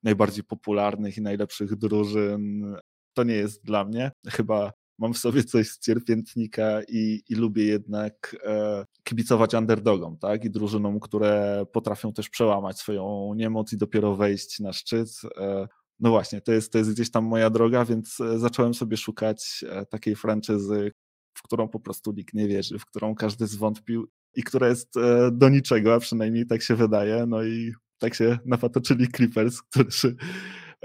[0.06, 2.76] najbardziej popularnych i najlepszych drużyn
[3.14, 4.12] to nie jest dla mnie.
[4.28, 10.46] Chyba mam w sobie coś z cierpiętnika i, i lubię jednak e, kibicować underdogom, tak?
[10.46, 15.10] I drużynom, które potrafią też przełamać swoją niemoc i dopiero wejść na szczyt.
[15.38, 15.68] E,
[16.00, 19.66] no właśnie, to jest, to jest gdzieś tam moja droga, więc e, zacząłem sobie szukać
[19.70, 20.92] e, takiej franczyzy,
[21.34, 25.32] w którą po prostu nikt nie wierzy, w którą każdy zwątpił i która jest e,
[25.32, 27.26] do niczego, a przynajmniej tak się wydaje.
[27.26, 30.16] No i tak się napatoczyli Clippers, którzy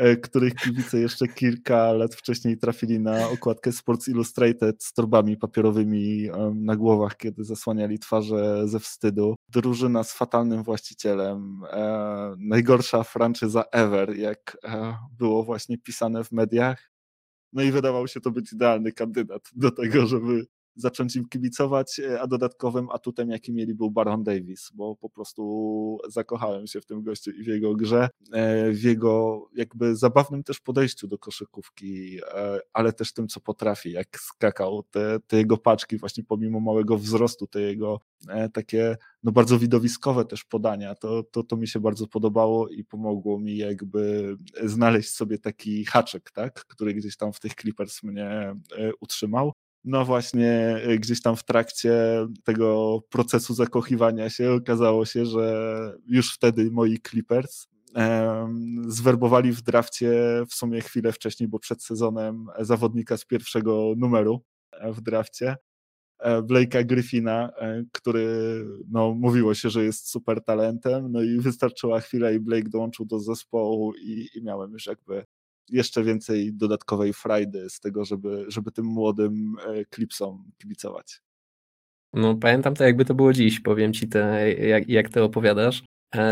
[0.01, 6.29] E, których kibice jeszcze kilka lat wcześniej trafili na okładkę Sports Illustrated z torbami papierowymi
[6.55, 9.35] na głowach, kiedy zasłaniali twarze ze wstydu.
[9.49, 16.90] Drużyna z fatalnym właścicielem, e, najgorsza franczyza ever, jak e, było właśnie pisane w mediach.
[17.53, 20.46] No i wydawał się to być idealny kandydat do tego, żeby
[20.80, 25.98] zacząć im kibicować, e, a dodatkowym atutem, jaki mieli, był Baron Davis, bo po prostu
[26.08, 30.60] zakochałem się w tym gościu i w jego grze, e, w jego jakby zabawnym też
[30.60, 35.96] podejściu do koszykówki, e, ale też tym, co potrafi, jak skakał, te, te jego paczki
[35.96, 38.00] właśnie pomimo małego wzrostu, te jego
[38.52, 43.38] takie no bardzo widowiskowe też podania, to, to, to mi się bardzo podobało i pomogło
[43.38, 48.56] mi jakby znaleźć sobie taki haczek, tak, który gdzieś tam w tych Clippers mnie
[49.00, 49.52] utrzymał.
[49.84, 51.92] No właśnie, y, gdzieś tam w trakcie
[52.44, 57.70] tego procesu zakochiwania się okazało się, że już wtedy moi Clippers
[58.86, 60.12] zwerbowali w drafcie
[60.48, 65.56] w sumie chwilę wcześniej, bo przed sezonem zawodnika z pierwszego numeru e, w drafcie,
[66.18, 72.00] e, Blake'a Griffina, e, który no, mówiło się, że jest super talentem, no i wystarczyła
[72.00, 75.24] chwila i Blake dołączył do zespołu i, i miałem już jakby
[75.70, 81.20] jeszcze więcej dodatkowej frajdy z tego, żeby, żeby tym młodym e, klipsom kibicować.
[82.12, 85.83] No pamiętam to jakby to było dziś, powiem ci te, jak, jak ty opowiadasz.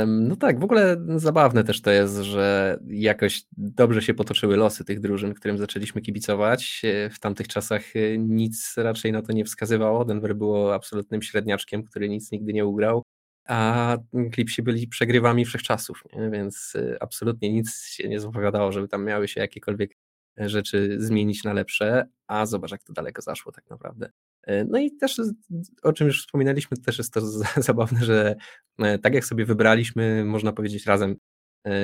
[0.07, 5.01] No tak, w ogóle zabawne też to jest, że jakoś dobrze się potoczyły losy tych
[5.01, 6.83] drużyn, którym zaczęliśmy kibicować.
[6.85, 10.05] E, w tamtych czasach e, nic raczej na to nie wskazywało.
[10.05, 13.03] Denver było absolutnym średniaczkiem, który nic nigdy nie ugrał
[13.49, 13.97] a
[14.35, 16.31] Clipsi byli przegrywami wszechczasów, nie?
[16.31, 19.97] więc y, absolutnie nic się nie zapowiadało, żeby tam miały się jakiekolwiek
[20.37, 24.11] rzeczy zmienić na lepsze, a zobacz, jak to daleko zaszło tak naprawdę.
[24.67, 25.21] No i też,
[25.83, 27.21] o czym już wspominaliśmy, też jest to
[27.71, 28.37] zabawne, że
[29.03, 31.17] tak jak sobie wybraliśmy, można powiedzieć razem,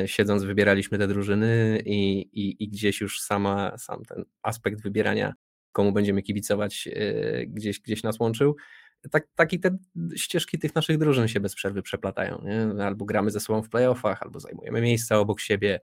[0.06, 5.32] siedząc, wybieraliśmy te drużyny i, i, i gdzieś już sama, sam ten aspekt wybierania,
[5.72, 6.88] komu będziemy kibicować,
[7.46, 8.56] gdzieś, gdzieś nas łączył
[9.10, 9.78] tak, tak te
[10.16, 12.42] ścieżki tych naszych drużyn się bez przerwy przeplatają.
[12.44, 12.84] Nie?
[12.84, 15.80] Albo gramy ze sobą w playoffach, albo zajmujemy miejsca obok siebie.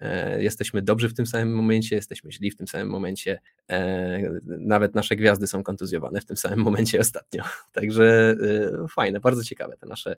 [0.00, 3.40] E, jesteśmy dobrzy w tym samym momencie, jesteśmy źli w tym samym momencie.
[3.70, 7.44] E, nawet nasze gwiazdy są kontuzjowane w tym samym momencie ostatnio.
[7.72, 8.36] Także
[8.84, 10.16] e, fajne, bardzo ciekawe te nasze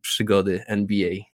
[0.00, 1.31] przygody NBA.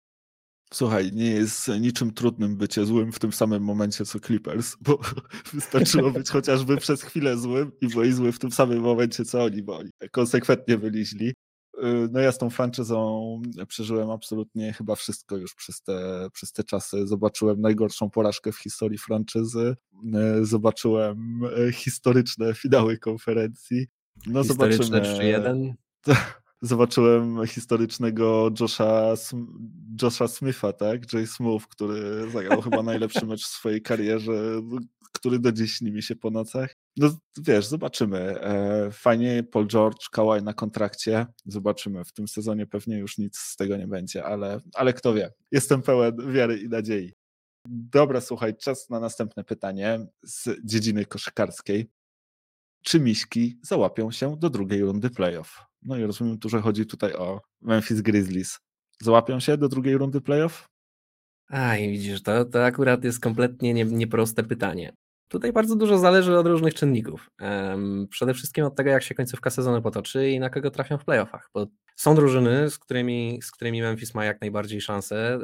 [0.74, 4.98] Słuchaj, nie jest niczym trudnym bycie złym w tym samym momencie co Clippers, bo
[5.52, 9.62] wystarczyło być chociażby przez chwilę złym i byłeś zły w tym samym momencie co oni,
[9.62, 11.28] bo oni konsekwentnie byli źli.
[11.28, 16.64] Y, no ja z tą franczyzą przeżyłem absolutnie chyba wszystko już przez te, przez te
[16.64, 17.06] czasy.
[17.06, 19.76] Zobaczyłem najgorszą porażkę w historii franczyzy,
[20.40, 23.86] y, zobaczyłem y, historyczne finały konferencji.
[24.26, 25.74] No historyczne zobaczymy.
[26.06, 26.14] 3-1?
[26.62, 29.14] zobaczyłem historycznego Josha,
[30.02, 31.12] Josha Smitha, tak?
[31.12, 34.62] Jay Smooth, który zagrał chyba najlepszy mecz w swojej karierze,
[35.12, 36.74] który do dziś nimi się po nocach.
[36.96, 38.18] No wiesz, zobaczymy.
[38.40, 41.26] E, fajnie, Paul George, Kawhi na kontrakcie.
[41.46, 42.04] Zobaczymy.
[42.04, 45.32] W tym sezonie pewnie już nic z tego nie będzie, ale, ale kto wie.
[45.52, 47.12] Jestem pełen wiary i nadziei.
[47.68, 51.90] Dobra, słuchaj, czas na następne pytanie z dziedziny koszykarskiej.
[52.82, 55.64] Czy Miśki załapią się do drugiej rundy playoff?
[55.82, 58.58] No i rozumiem tu, że chodzi tutaj o Memphis Grizzlies.
[59.02, 60.68] Załapią się do drugiej rundy playoff?
[61.48, 64.92] A i widzisz, to, to akurat jest kompletnie nie, nieproste pytanie.
[65.28, 67.30] Tutaj bardzo dużo zależy od różnych czynników.
[68.10, 71.50] Przede wszystkim od tego, jak się końcówka sezonu potoczy i na kogo trafią w playoffach,
[71.54, 75.38] bo są drużyny, z którymi, z którymi Memphis ma jak najbardziej szansę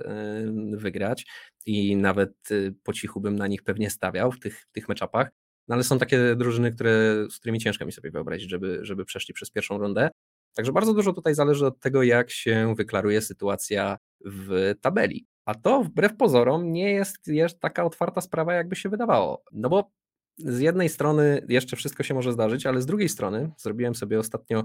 [0.72, 1.26] wygrać
[1.66, 5.28] i nawet y, po cichu bym na nich pewnie stawiał w tych, tych meczapach.
[5.68, 9.34] No ale są takie drużyny, które, z którymi ciężko mi sobie wyobrazić, żeby, żeby przeszli
[9.34, 10.10] przez pierwszą rundę.
[10.54, 15.26] Także bardzo dużo tutaj zależy od tego, jak się wyklaruje sytuacja w tabeli.
[15.44, 19.44] A to wbrew pozorom nie jest, jest taka otwarta sprawa, jakby się wydawało.
[19.52, 19.90] No bo
[20.38, 24.64] z jednej strony jeszcze wszystko się może zdarzyć, ale z drugiej strony zrobiłem sobie ostatnio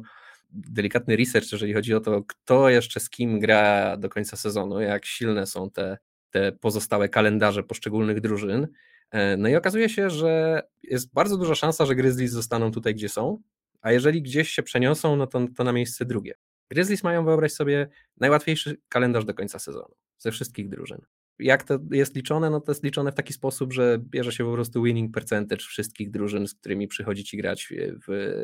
[0.49, 5.05] delikatny research, jeżeli chodzi o to, kto jeszcze z kim gra do końca sezonu, jak
[5.05, 5.97] silne są te,
[6.29, 8.67] te pozostałe kalendarze poszczególnych drużyn.
[9.11, 13.09] E, no i okazuje się, że jest bardzo duża szansa, że Grizzlies zostaną tutaj, gdzie
[13.09, 13.41] są,
[13.81, 16.33] a jeżeli gdzieś się przeniosą, no to, to na miejsce drugie.
[16.71, 21.01] Grizzlies mają, wyobraź sobie, najłatwiejszy kalendarz do końca sezonu ze wszystkich drużyn.
[21.39, 22.49] Jak to jest liczone?
[22.49, 26.11] No to jest liczone w taki sposób, że bierze się po prostu winning percentage wszystkich
[26.11, 27.73] drużyn, z którymi przychodzi ci grać
[28.07, 28.35] w,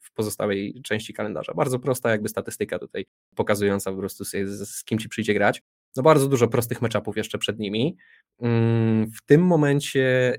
[0.00, 1.54] w pozostałej części kalendarza.
[1.54, 4.30] Bardzo prosta jakby statystyka tutaj pokazująca po prostu z,
[4.68, 5.62] z kim ci przyjdzie grać.
[5.96, 7.96] No bardzo dużo prostych meczapów jeszcze przed nimi.
[8.40, 10.36] Mm, w tym momencie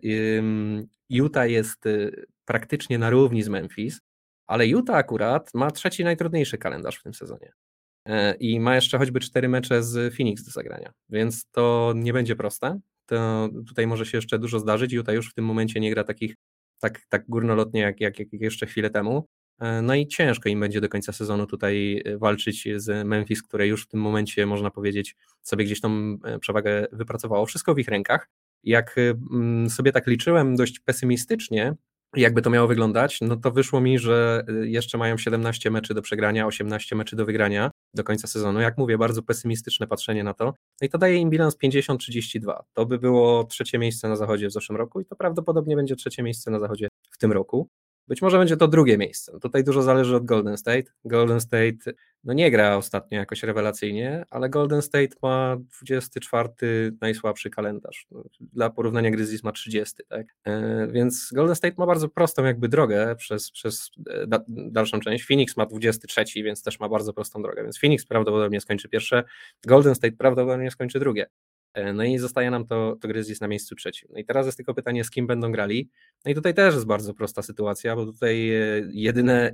[1.09, 4.01] Utah jest y, praktycznie na równi z Memphis,
[4.47, 7.51] ale Utah akurat ma trzeci najtrudniejszy kalendarz w tym sezonie.
[8.05, 12.35] E, I ma jeszcze choćby cztery mecze z Phoenix do zagrania, więc to nie będzie
[12.35, 12.79] proste.
[13.05, 14.93] To tutaj może się jeszcze dużo zdarzyć.
[14.93, 16.35] Utah już w tym momencie nie gra takich
[16.79, 19.25] tak, tak górnolotnie jak, jak, jak jeszcze chwilę temu.
[19.59, 23.67] E, no i ciężko im będzie do końca sezonu tutaj e, walczyć z Memphis, które
[23.67, 27.45] już w tym momencie, można powiedzieć, sobie gdzieś tą przewagę wypracowało.
[27.45, 28.29] Wszystko w ich rękach.
[28.63, 28.95] Jak
[29.69, 31.75] sobie tak liczyłem dość pesymistycznie,
[32.15, 36.45] jakby to miało wyglądać, no to wyszło mi, że jeszcze mają 17 meczy do przegrania,
[36.45, 38.59] 18 meczy do wygrania do końca sezonu.
[38.59, 40.45] Jak mówię, bardzo pesymistyczne patrzenie na to.
[40.81, 42.53] No i to daje im bilans 50-32.
[42.73, 46.23] To by było trzecie miejsce na zachodzie w zeszłym roku i to prawdopodobnie będzie trzecie
[46.23, 47.69] miejsce na zachodzie w tym roku.
[48.07, 49.39] Być może będzie to drugie miejsce.
[49.39, 50.83] Tutaj dużo zależy od Golden State.
[51.05, 56.49] Golden State no nie gra ostatnio jakoś rewelacyjnie, ale Golden State ma 24
[57.01, 58.07] najsłabszy kalendarz.
[58.39, 60.27] Dla porównania Grizzlies ma 30, tak?
[60.43, 65.25] E, więc Golden State ma bardzo prostą jakby drogę przez, przez e, da, dalszą część.
[65.25, 69.23] Phoenix ma 23, więc też ma bardzo prostą drogę, więc Phoenix prawdopodobnie skończy pierwsze,
[69.67, 71.25] Golden State prawdopodobnie skończy drugie.
[71.75, 74.09] E, no i zostaje nam to, to Grizzlies na miejscu trzecim.
[74.13, 75.89] No i teraz jest tylko pytanie, z kim będą grali.
[76.25, 78.61] No i tutaj też jest bardzo prosta sytuacja, bo tutaj e,
[78.91, 79.51] jedyne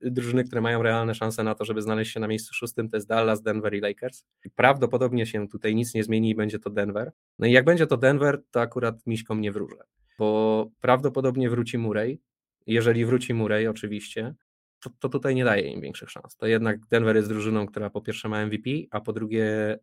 [0.00, 3.08] drużyny, które mają realne szanse na to, żeby znaleźć się na miejscu szóstym, to jest
[3.08, 4.24] Dallas, Denver i Lakers.
[4.56, 7.12] Prawdopodobnie się tutaj nic nie zmieni i będzie to Denver.
[7.38, 9.76] No i jak będzie to Denver, to akurat miśkom nie wróżę,
[10.18, 12.20] bo prawdopodobnie wróci Murray.
[12.66, 14.34] Jeżeli wróci Murray, oczywiście,
[14.84, 16.36] to, to tutaj nie daje im większych szans.
[16.36, 19.78] To jednak Denver jest drużyną, która po pierwsze ma MVP, a po drugie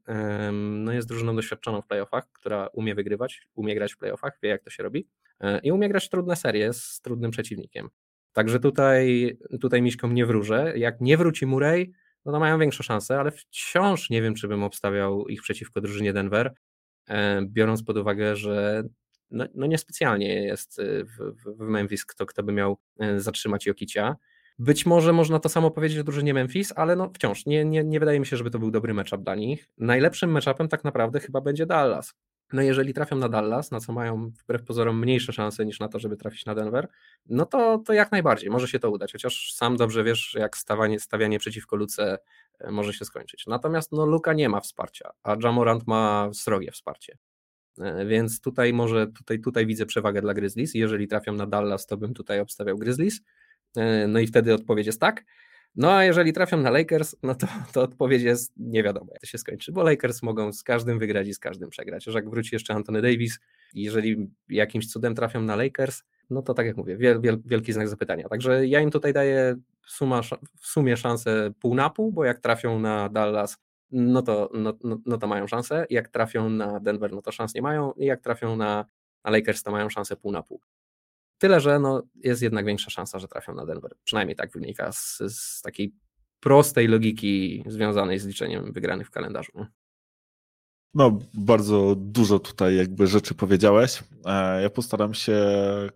[0.51, 4.63] no jest drużyną doświadczoną w playoffach, która umie wygrywać, umie grać w playoffach, wie jak
[4.63, 5.07] to się robi
[5.39, 7.89] e, i umie grać trudne serie z trudnym przeciwnikiem.
[8.33, 10.73] Także tutaj, tutaj Miśkom nie wróżę.
[10.75, 11.91] Jak nie wróci Murray,
[12.25, 16.13] no to mają większe szanse, ale wciąż nie wiem, czy bym obstawiał ich przeciwko drużynie
[16.13, 16.53] Denver,
[17.09, 18.83] e, biorąc pod uwagę, że
[19.31, 22.77] no, no niespecjalnie jest w, w Memphis kto, kto by miał
[23.17, 24.15] zatrzymać Jokicia.
[24.61, 27.99] Być może można to samo powiedzieć o drużynie Memphis, ale no wciąż nie, nie, nie
[27.99, 29.69] wydaje mi się, żeby to był dobry matchup dla nich.
[29.77, 32.13] Najlepszym matchupem tak naprawdę chyba będzie Dallas.
[32.53, 35.99] No jeżeli trafią na Dallas, na co mają wbrew pozorom mniejsze szanse niż na to,
[35.99, 36.87] żeby trafić na Denver,
[37.25, 40.99] no to, to jak najbardziej może się to udać, chociaż sam dobrze wiesz, jak stawanie,
[40.99, 42.17] stawianie przeciwko Luce
[42.59, 43.47] e, może się skończyć.
[43.47, 47.17] Natomiast no, Luka nie ma wsparcia, a Jamorant ma srogie wsparcie.
[47.79, 50.73] E, więc tutaj może, tutaj, tutaj widzę przewagę dla Grizzlies.
[50.73, 53.21] Jeżeli trafią na Dallas, to bym tutaj obstawiał Grizzlies.
[53.77, 55.23] E, no i wtedy odpowiedź jest tak.
[55.75, 59.27] No a jeżeli trafią na Lakers, no to, to odpowiedź jest nie wiadomo, jak to
[59.27, 62.03] się skończy, bo Lakers mogą z każdym wygrać i z każdym przegrać.
[62.03, 63.39] Że jak wróci jeszcze Anthony Davis,
[63.73, 67.87] jeżeli jakimś cudem trafią na Lakers, no to tak jak mówię, wiel, wiel, wielki znak
[67.87, 68.29] zapytania.
[68.29, 69.55] Także ja im tutaj daję
[69.87, 70.21] suma,
[70.59, 73.57] w sumie szansę pół na pół, bo jak trafią na Dallas,
[73.91, 75.85] no to, no, no, no to mają szansę.
[75.89, 77.93] Jak trafią na Denver, no to szans nie mają.
[77.93, 78.85] I jak trafią na,
[79.23, 80.61] na Lakers, to mają szansę pół na pół.
[81.41, 83.91] Tyle, że no, jest jednak większa szansa, że trafią na Denver.
[84.03, 85.93] Przynajmniej tak wynika z, z takiej
[86.39, 89.51] prostej logiki związanej z liczeniem wygranych w kalendarzu.
[90.93, 94.03] No, bardzo dużo tutaj jakby rzeczy powiedziałeś.
[94.25, 95.39] E, ja postaram się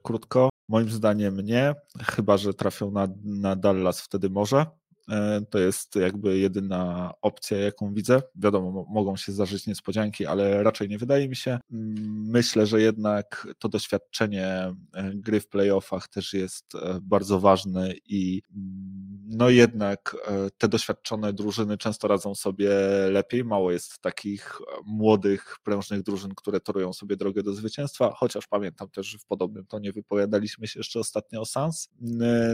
[0.03, 0.49] krótko.
[0.69, 4.65] Moim zdaniem nie, chyba że trafią na, na Dallas, wtedy może.
[5.10, 8.22] E, to jest jakby jedyna opcja, jaką widzę.
[8.36, 11.60] Wiadomo, mogą się zdarzyć niespodzianki, ale raczej nie wydaje mi się.
[11.72, 14.76] Mm, myślę, że jednak to doświadczenie e,
[15.15, 20.16] gry w playoffach też jest e, bardzo ważne i mm, no jednak
[20.58, 22.70] te doświadczone drużyny często radzą sobie
[23.12, 23.44] lepiej.
[23.44, 29.08] Mało jest takich młodych, prężnych drużyn, które torują sobie drogę do zwycięstwa, chociaż pamiętam też,
[29.08, 31.90] że w podobnym tonie wypowiadaliśmy się jeszcze ostatnio o Sans.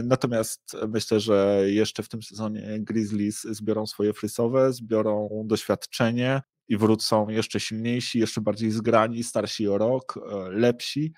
[0.04, 7.28] Natomiast myślę, że jeszcze w tym sezonie Grizzlies zbiorą swoje frysowe, zbiorą doświadczenie i wrócą
[7.28, 11.12] jeszcze silniejsi, jeszcze bardziej zgrani, starsi o rok, e, lepsi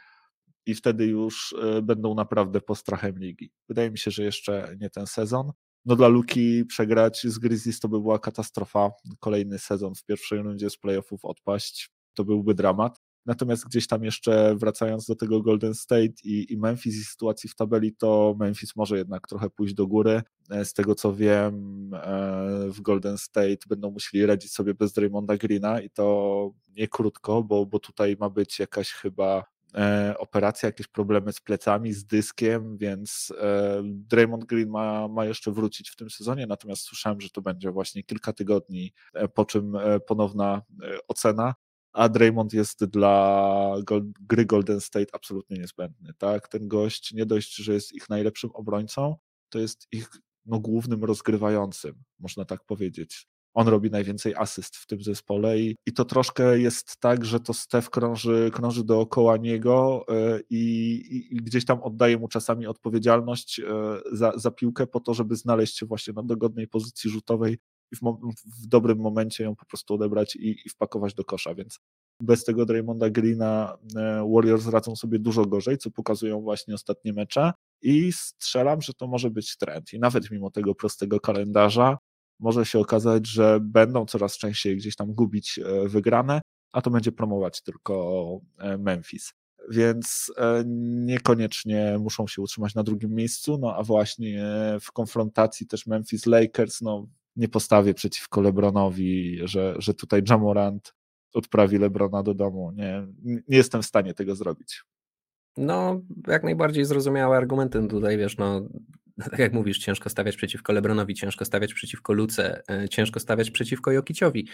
[0.66, 3.52] i wtedy już e, będą naprawdę postrachem ligi.
[3.68, 5.52] Wydaje mi się, że jeszcze nie ten sezon.
[5.84, 8.90] No dla Luki przegrać z Grizzlies to by była katastrofa.
[9.20, 13.00] Kolejny sezon w pierwszej rundzie z playoffów odpaść to byłby dramat.
[13.26, 17.54] Natomiast gdzieś tam jeszcze wracając do tego Golden State i, i, Memphis i sytuacji w
[17.54, 20.22] tabeli, to Memphis może jednak trochę pójść do góry.
[20.50, 25.36] E, z tego co wiem, e, w Golden State będą musieli radzić sobie bez Draymonda
[25.36, 29.53] Greena i to nie krótko, bo, bo tutaj ma być jakaś chyba
[30.18, 33.32] operacja, jakieś problemy z plecami, z dyskiem, więc
[33.84, 38.02] Draymond Green ma, ma jeszcze wrócić w tym sezonie, natomiast słyszałem, że to będzie właśnie
[38.02, 38.92] kilka tygodni,
[39.34, 40.62] po czym ponowna
[41.08, 41.54] ocena
[41.94, 43.76] a Draymond jest dla
[44.20, 46.14] gry Golden State absolutnie niezbędny.
[46.18, 46.48] Tak?
[46.48, 49.16] Ten gość nie dość, że jest ich najlepszym obrońcą,
[49.48, 50.08] to jest ich
[50.46, 53.28] no, głównym rozgrywającym, można tak powiedzieć.
[53.54, 57.54] On robi najwięcej asyst w tym zespole i, i to troszkę jest tak, że to
[57.54, 63.60] Steph krąży, krąży dookoła niego e, i, i, i gdzieś tam oddaje mu czasami odpowiedzialność
[63.60, 63.64] e,
[64.12, 67.58] za, za piłkę po to, żeby znaleźć się właśnie na dogodnej pozycji rzutowej
[67.92, 68.00] i w,
[68.62, 71.80] w dobrym momencie ją po prostu odebrać i, i wpakować do kosza, więc
[72.20, 77.52] bez tego Draymonda Greena e, Warriors radzą sobie dużo gorzej, co pokazują właśnie ostatnie mecze
[77.82, 81.98] i strzelam, że to może być trend i nawet mimo tego prostego kalendarza
[82.40, 86.40] może się okazać, że będą coraz częściej gdzieś tam gubić e, wygrane,
[86.72, 89.32] a to będzie promować tylko e, Memphis.
[89.70, 90.32] Więc
[91.06, 94.44] niekoniecznie muszą się utrzymać na drugim miejscu, no a właśnie
[94.80, 100.94] w konfrontacji też Memphis Lakers, no nie postawię przeciwko Lebronowi, że, że tutaj Jamorant
[101.34, 102.72] odprawi Lebrona do domu.
[102.72, 104.84] Nie, nie jestem w stanie tego zrobić.
[105.56, 108.68] No, jak najbardziej zrozumiałe argumenty tutaj, wiesz, no,
[109.30, 113.92] tak jak mówisz, ciężko stawiać przeciwko Lebronowi, ciężko stawiać przeciwko Luce, e, ciężko stawiać przeciwko
[113.92, 114.48] Jokiciowi.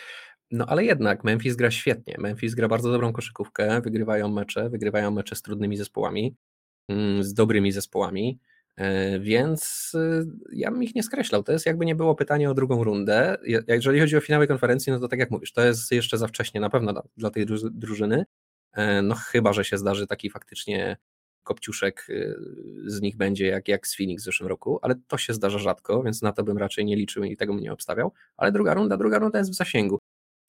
[0.50, 2.16] No ale jednak Memphis gra świetnie.
[2.18, 6.36] Memphis gra bardzo dobrą koszykówkę, wygrywają mecze, wygrywają mecze z trudnymi zespołami,
[6.88, 8.40] mm, z dobrymi zespołami.
[8.76, 11.42] E, więc y, ja bym ich nie skreślał.
[11.42, 13.36] To jest jakby nie było pytanie o drugą rundę.
[13.68, 16.60] Jeżeli chodzi o finały konferencji, no to tak jak mówisz, to jest jeszcze za wcześnie
[16.60, 18.24] na pewno dla, tej drużyny.
[18.72, 20.96] E, no chyba, że się zdarzy taki faktycznie
[21.42, 22.36] kopciuszek y,
[22.86, 26.02] z nich będzie jak, jak z Phoenix w zeszłym roku, ale to się zdarza rzadko,
[26.02, 28.12] więc na to bym raczej nie liczył i tego bym nie obstawiał.
[28.36, 29.98] Ale druga runda, druga runda jest w zasięgu.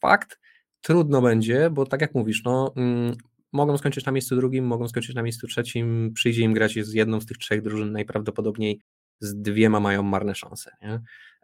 [0.02, 0.40] Fakt,
[0.82, 3.16] trudno będzie, bo tak jak mówisz, no mm,
[3.52, 7.22] mogą skończyć na miejscu drugim, mogą skończyć na miejscu trzecim, przyjdzie im grać z jedną
[7.22, 8.82] z tych trzech drużyn, najprawdopodobniej
[9.20, 10.72] z dwiema mają marne szanse.
[10.82, 11.02] Nie?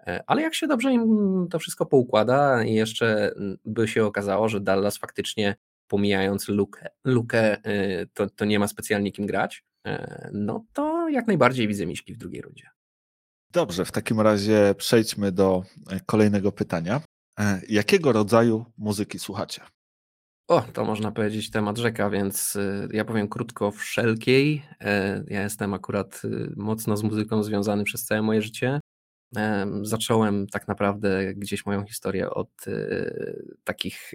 [0.08, 3.32] E, ale jak się dobrze im to wszystko poukłada i jeszcze
[3.66, 5.56] by się okazało, że Dallas faktycznie
[5.88, 11.28] pomijając lukę, lukę e, to, to nie ma specjalnie kim grać, e, no to jak
[11.28, 12.70] najbardziej widzę Miśki w drugiej rundzie.
[13.52, 15.64] Dobrze, w takim razie przejdźmy do
[16.06, 17.02] kolejnego pytania.
[17.70, 19.62] Jakiego rodzaju muzyki słuchacie?
[20.48, 24.64] O, to można powiedzieć temat rzeka, więc y, ja powiem krótko wszelkiej.
[24.82, 28.80] E, ja jestem akurat y, mocno z muzyką związany przez całe moje życie.
[29.82, 34.12] Zacząłem tak naprawdę gdzieś moją historię od y, takich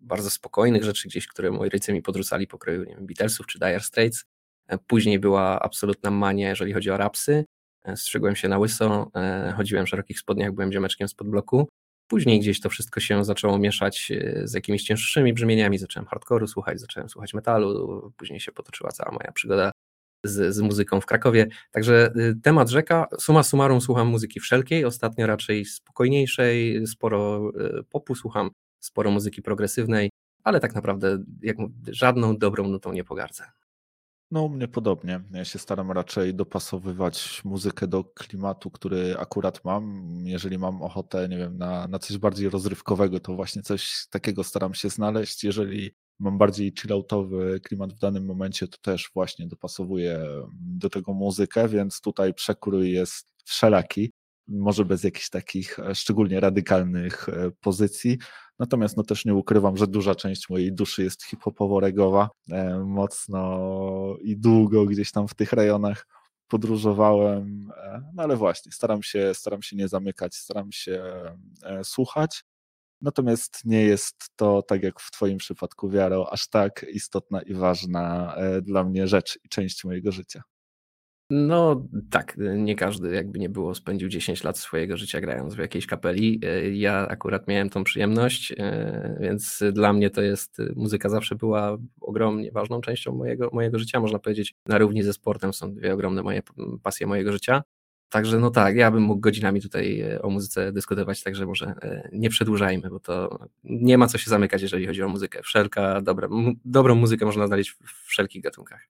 [0.00, 3.80] bardzo spokojnych rzeczy, gdzieś, które moi rodzice mi podrzucali pokroju nie wiem, Beatlesów czy Dire
[3.80, 4.24] Straits.
[4.66, 7.44] E, później była absolutna mania, jeżeli chodzi o rapsy.
[7.84, 9.10] E, strzygłem się na łyso,
[9.56, 11.68] chodziłem w szerokich spodniach, byłem ziomeczkiem spod bloku.
[12.08, 15.78] Później gdzieś to wszystko się zaczęło mieszać e, z jakimiś cięższymi brzmieniami.
[15.78, 19.72] Zacząłem hardcore'u słuchać, zacząłem słuchać metalu, później się potoczyła cała moja przygoda
[20.24, 21.46] z, z muzyką w Krakowie.
[21.70, 27.52] Także y, temat rzeka, suma summarum słucham muzyki wszelkiej, ostatnio raczej spokojniejszej, sporo
[27.90, 28.50] popu słucham,
[28.80, 30.10] sporo muzyki progresywnej,
[30.44, 31.56] ale tak naprawdę jak
[31.86, 33.44] żadną dobrą nutą nie pogardzę.
[34.30, 35.20] No, u mnie podobnie.
[35.30, 40.12] Ja się staram raczej dopasowywać muzykę do klimatu, który akurat mam.
[40.24, 44.74] Jeżeli mam ochotę, nie wiem, na, na coś bardziej rozrywkowego, to właśnie coś takiego staram
[44.74, 45.44] się znaleźć.
[45.44, 51.68] Jeżeli mam bardziej chilloutowy klimat w danym momencie, to też właśnie dopasowuję do tego muzykę,
[51.68, 54.10] więc tutaj przekrój jest wszelaki
[54.48, 58.18] może bez jakichś takich e, szczególnie radykalnych e, pozycji.
[58.58, 62.28] Natomiast no też nie ukrywam, że duża część mojej duszy jest hip-hopowo-regowa.
[62.50, 63.58] E, mocno
[64.20, 66.06] i długo gdzieś tam w tych rejonach
[66.48, 67.72] podróżowałem,
[68.14, 71.02] no ale właśnie, staram się, staram się nie zamykać, staram się
[71.82, 72.44] słuchać.
[73.00, 78.36] Natomiast nie jest to, tak jak w Twoim przypadku, Wiaro, aż tak istotna i ważna
[78.62, 80.42] dla mnie rzecz i część mojego życia.
[81.30, 85.86] No tak, nie każdy jakby nie było spędził 10 lat swojego życia grając w jakiejś
[85.86, 86.40] kapeli.
[86.44, 91.78] E, ja akurat miałem tą przyjemność, e, więc dla mnie to jest, muzyka zawsze była
[92.00, 96.22] ogromnie ważną częścią mojego, mojego życia, można powiedzieć na równi ze sportem są dwie ogromne
[96.22, 96.42] moje
[96.82, 97.62] pasje mojego życia.
[98.08, 101.74] Także no tak, ja bym mógł godzinami tutaj e, o muzyce dyskutować, także może
[102.12, 105.42] nie przedłużajmy, bo to nie ma co się zamykać, jeżeli chodzi o muzykę.
[105.42, 106.28] Wszelka dobra,
[106.64, 108.88] dobrą muzykę można znaleźć w wszelkich gatunkach.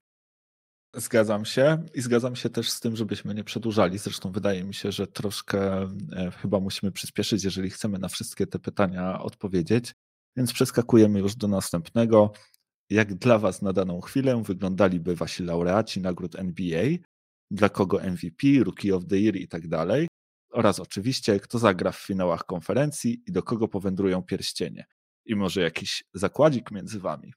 [0.98, 3.98] Zgadzam się i zgadzam się też z tym, żebyśmy nie przedłużali.
[3.98, 8.58] Zresztą wydaje mi się, że troszkę e, chyba musimy przyspieszyć, jeżeli chcemy na wszystkie te
[8.58, 9.94] pytania odpowiedzieć.
[10.36, 12.32] Więc przeskakujemy już do następnego.
[12.90, 16.84] Jak dla Was na daną chwilę wyglądaliby Wasi laureaci nagród NBA?
[17.50, 20.08] Dla kogo MVP, Rookie of the Year i tak dalej?
[20.52, 24.84] Oraz oczywiście, kto zagra w finałach konferencji i do kogo powędrują pierścienie?
[25.24, 27.32] I może jakiś zakładzik między Wami?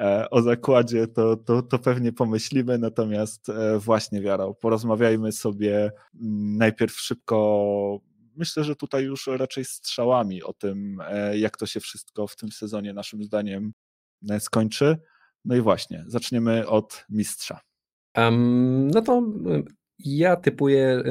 [0.00, 6.56] E, o zakładzie, to, to, to pewnie pomyślimy, natomiast e, właśnie Wiara, porozmawiajmy sobie mm,
[6.56, 8.00] najpierw szybko,
[8.36, 12.52] myślę, że tutaj już raczej strzałami o tym, e, jak to się wszystko w tym
[12.52, 13.72] sezonie naszym zdaniem
[14.38, 14.98] skończy.
[15.44, 17.60] No i właśnie, zaczniemy od mistrza.
[18.16, 19.22] Um, no to
[19.98, 21.02] ja typuję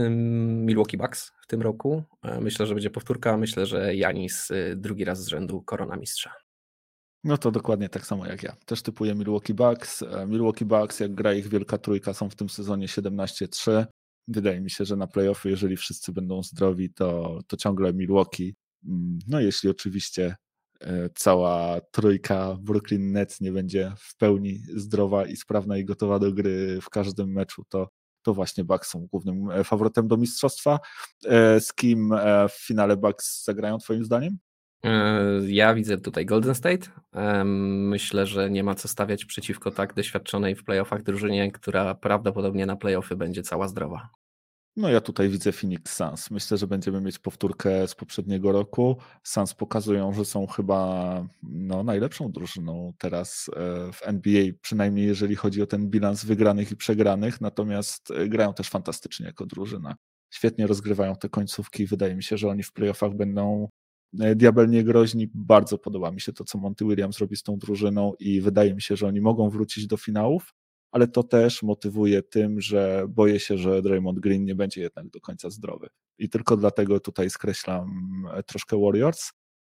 [0.65, 2.03] Milwaukee Bucks w tym roku.
[2.41, 3.37] Myślę, że będzie powtórka.
[3.37, 6.33] Myślę, że Janis drugi raz z rzędu korona mistrza.
[7.23, 8.55] No to dokładnie tak samo jak ja.
[8.65, 10.01] Też typuję Milwaukee Bucks.
[10.01, 13.85] E, Milwaukee Bucks, jak gra ich wielka trójka, są w tym sezonie 17-3.
[14.27, 18.55] Wydaje mi się, że na playoffy, jeżeli wszyscy będą zdrowi, to, to ciągle Milwaukee.
[18.85, 20.35] Mm, no jeśli oczywiście
[20.81, 26.33] e, cała trójka Brooklyn Nets nie będzie w pełni zdrowa i sprawna i gotowa do
[26.33, 27.89] gry w każdym meczu, to,
[28.23, 30.79] to właśnie Bucks są głównym e, faworytem do mistrzostwa.
[31.59, 32.13] Z kim
[32.49, 34.37] w finale Bucks zagrają twoim zdaniem?
[34.83, 36.87] E, ja widzę tutaj Golden State.
[37.45, 42.75] Myślę, że nie ma co stawiać przeciwko tak doświadczonej w playoffach drużynie, która prawdopodobnie na
[42.75, 44.09] playoffy będzie cała zdrowa.
[44.75, 46.31] No ja tutaj widzę Phoenix Suns.
[46.31, 48.97] Myślę, że będziemy mieć powtórkę z poprzedniego roku.
[49.23, 55.61] Suns pokazują, że są chyba no, najlepszą drużyną teraz e, w NBA, przynajmniej jeżeli chodzi
[55.61, 59.95] o ten bilans wygranych i przegranych, natomiast e, grają też fantastycznie jako drużyna.
[60.33, 61.85] Świetnie rozgrywają te końcówki.
[61.85, 63.69] Wydaje mi się, że oni w playoffach będą E,
[64.13, 65.29] diabelnie groźni.
[65.33, 68.81] Bardzo podoba mi się to, co Monty Williams robi z tą drużyną i wydaje mi
[68.81, 70.53] się, że oni mogą wrócić do finałów,
[70.91, 75.19] ale to też motywuje tym, że boję się, że Draymond Green nie będzie jednak do
[75.19, 75.87] końca zdrowy.
[76.17, 79.31] I tylko dlatego tutaj skreślam e, troszkę Warriors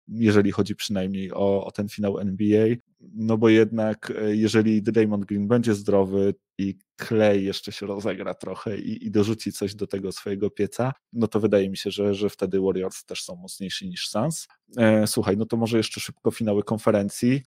[0.08, 2.68] jeżeli chodzi przynajmniej o, o ten finał NBA,
[3.00, 6.78] no bo jednak e, jeżeli Draymond Green będzie zdrowy i
[7.08, 11.40] Clay jeszcze się rozegra trochę i, i dorzuci coś do tego swojego pieca, no to
[11.40, 14.48] wydaje mi się, że, że wtedy Warriors też są mocniejsi niż Suns.
[14.78, 17.42] E, słuchaj, no to może jeszcze szybko finały konferencji.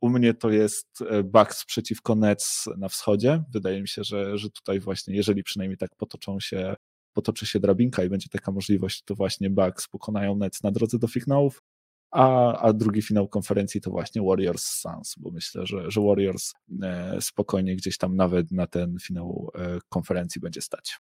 [0.00, 3.44] U mnie to jest e, Bucks przeciwko Nets na wschodzie.
[3.52, 6.74] Wydaje mi się, że, że tutaj właśnie, jeżeli przynajmniej tak potoczą się,
[7.12, 11.08] potoczy się drabinka i będzie taka możliwość, to właśnie Bucks pokonają Nets na drodze do
[11.08, 11.62] finałów
[12.14, 16.52] a, a drugi finał konferencji to właśnie Warriors Suns, bo myślę, że, że Warriors
[16.82, 20.98] e, spokojnie gdzieś tam nawet na ten finał e, konferencji będzie stać.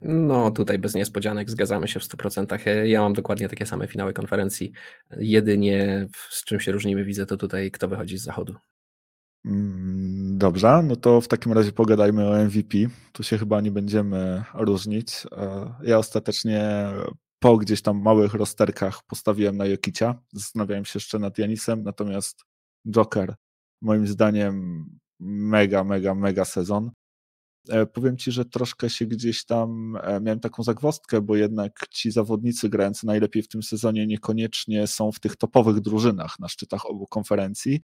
[0.00, 2.84] No, tutaj bez niespodzianek zgadzamy się w 100%.
[2.84, 4.72] Ja mam dokładnie takie same finały konferencji.
[5.16, 8.54] Jedynie z czym się różnimy, widzę to tutaj, kto wychodzi z zachodu.
[9.44, 12.78] Mm, dobrze, no to w takim razie pogadajmy o MVP.
[13.12, 15.26] Tu się chyba nie będziemy różnić.
[15.32, 16.84] E, ja ostatecznie
[17.42, 20.22] po gdzieś tam małych rozterkach postawiłem na Jokicia.
[20.32, 22.44] Zastanawiałem się jeszcze nad Janisem, natomiast
[22.88, 23.34] Joker
[23.80, 24.84] moim zdaniem
[25.20, 26.90] mega, mega, mega sezon.
[27.68, 32.10] E, powiem ci, że troszkę się gdzieś tam e, miałem taką zagwostkę, bo jednak ci
[32.10, 37.06] zawodnicy grający najlepiej w tym sezonie niekoniecznie są w tych topowych drużynach na szczytach obu
[37.06, 37.80] konferencji,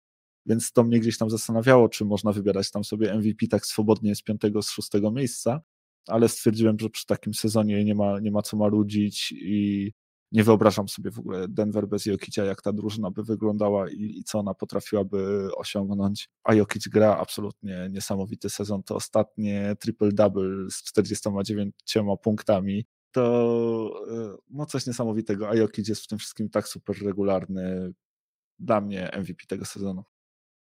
[0.45, 4.21] więc to mnie gdzieś tam zastanawiało, czy można wybierać tam sobie MVP tak swobodnie z
[4.21, 5.61] piątego, z szóstego miejsca,
[6.07, 9.91] ale stwierdziłem, że przy takim sezonie nie ma, nie ma co marudzić i
[10.31, 14.23] nie wyobrażam sobie w ogóle Denver bez Jokicia, jak ta drużyna by wyglądała i, i
[14.23, 16.29] co ona potrafiłaby osiągnąć.
[16.43, 18.83] A Jokic gra absolutnie niesamowity sezon.
[18.83, 21.75] To ostatnie triple-double z 49
[22.21, 22.85] punktami.
[23.11, 25.49] To e, no coś niesamowitego.
[25.49, 27.93] A Jokic jest w tym wszystkim tak super regularny.
[28.59, 30.03] Dla mnie MVP tego sezonu.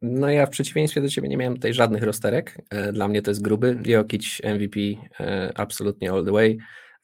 [0.03, 2.59] No ja w przeciwieństwie do ciebie nie miałem tutaj żadnych rozterek.
[2.71, 3.79] E, dla mnie to jest gruby.
[3.85, 4.81] Jokic MVP
[5.21, 6.59] e, absolutnie all the way.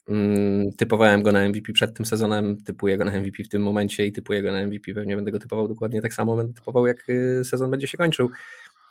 [0.09, 4.05] Mm, typowałem go na MVP przed tym sezonem, typuję go na MVP w tym momencie
[4.05, 4.93] i typuję go na MVP.
[4.93, 8.29] Pewnie będę go typował dokładnie tak samo, będę typował jak y, sezon będzie się kończył.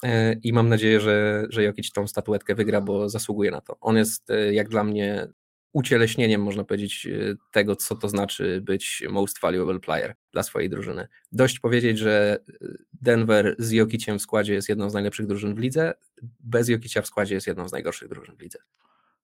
[0.02, 3.76] E, I mam nadzieję, że, że Jokic tą statuetkę wygra, bo zasługuje na to.
[3.80, 5.28] On jest jak dla mnie
[5.78, 11.08] ucieleśnieniem, można powiedzieć, e, tego, co to znaczy być most valuable player dla swojej drużyny.
[11.32, 12.38] Dość powiedzieć, że
[12.92, 15.94] Denver z Jokiciem w składzie jest jedną z najlepszych drużyn w lidze,
[16.40, 18.58] bez Jokicia w składzie jest jedną z najgorszych drużyn w lidze.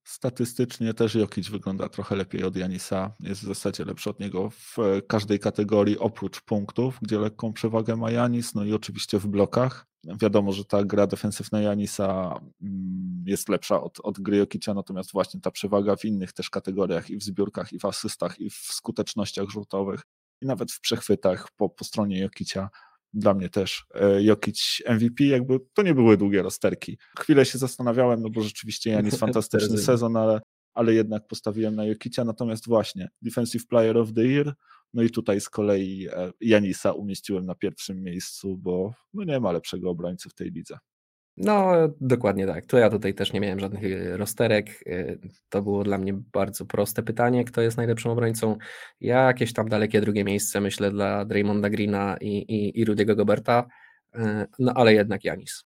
[0.04, 3.14] Statystycznie też Jokic wygląda trochę lepiej od Janisa.
[3.20, 4.76] Jest w zasadzie lepszy od niego w
[5.08, 9.86] każdej kategorii oprócz punktów, gdzie lekką przewagę ma Janis, no i oczywiście w blokach.
[10.04, 15.40] Wiadomo, że ta gra defensywna Janisa mm, jest lepsza od, od gry Jokicia, natomiast właśnie
[15.40, 19.48] ta przewaga w innych też kategoriach i w zbiórkach, i w asystach, i w skutecznościach
[19.48, 20.02] rzutowych,
[20.42, 22.70] i nawet w przechwytach po, po stronie Jokicia
[23.14, 26.98] dla mnie też e, Jokic MVP, jakby to nie były długie rozterki.
[27.18, 30.40] Chwilę się zastanawiałem, no bo rzeczywiście Janis fantastyczny sezon, ale,
[30.74, 34.54] ale jednak postawiłem na Jokicia, natomiast właśnie Defensive Player of the Year,
[34.94, 39.52] no i tutaj z kolei e, Janisa umieściłem na pierwszym miejscu, bo no nie ma
[39.52, 40.78] lepszego obrońcy w tej lidze.
[41.36, 42.66] No, dokładnie tak.
[42.66, 44.82] To ja tutaj też nie miałem żadnych y, rozterek.
[44.86, 45.18] Y,
[45.48, 48.56] to było dla mnie bardzo proste pytanie, kto jest najlepszym obrońcą.
[49.00, 53.66] Ja jakieś tam dalekie drugie miejsce myślę dla Draymonda Greena i, i, i Rudy'ego Goberta,
[54.14, 54.18] y,
[54.58, 55.64] no ale jednak Janis.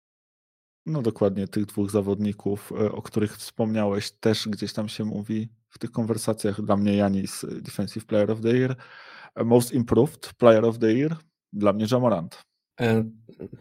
[0.85, 5.91] No dokładnie, tych dwóch zawodników, o których wspomniałeś, też gdzieś tam się mówi w tych
[5.91, 6.61] konwersacjach.
[6.61, 8.75] Dla mnie Janis Defensive Player of the Year,
[9.45, 11.15] Most Improved Player of the Year,
[11.53, 12.46] dla mnie Jamorant.
[12.81, 13.03] E,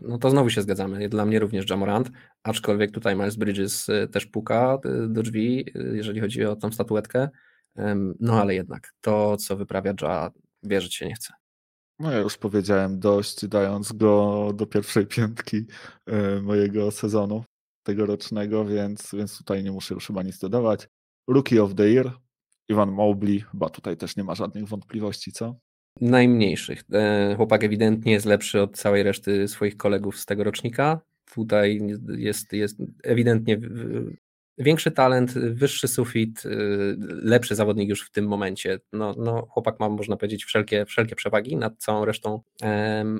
[0.03, 1.09] no to znowu się zgadzamy.
[1.09, 2.11] Dla mnie również Jamorant,
[2.43, 7.29] aczkolwiek tutaj Miles Bridges e, też puka e, do drzwi, jeżeli chodzi o tą statuetkę.
[8.21, 10.31] No ale jednak to, co wyprawia Ja,
[10.63, 11.33] wierzyć się nie chce.
[11.99, 15.67] No ja już powiedziałem dość, dając go do pierwszej piątki
[16.43, 17.45] mojego sezonu
[17.83, 20.89] tegorocznego, więc, więc tutaj nie muszę już chyba nic dodawać.
[21.29, 22.13] Rookie of the Year,
[22.69, 25.57] Ivan Mobley, chyba tutaj też nie ma żadnych wątpliwości, co?
[26.01, 26.83] Najmniejszych.
[26.93, 31.01] E, chłopak ewidentnie jest lepszy od całej reszty swoich kolegów z tego rocznika.
[31.35, 31.81] Tutaj
[32.19, 33.61] jest, jest ewidentnie
[34.59, 36.49] większy talent, wyższy sufit, e,
[37.23, 38.81] lepszy zawodnik już w tym momencie.
[38.93, 42.41] No, no chłopak ma, można powiedzieć, wszelkie, wszelkie przewagi nad całą resztą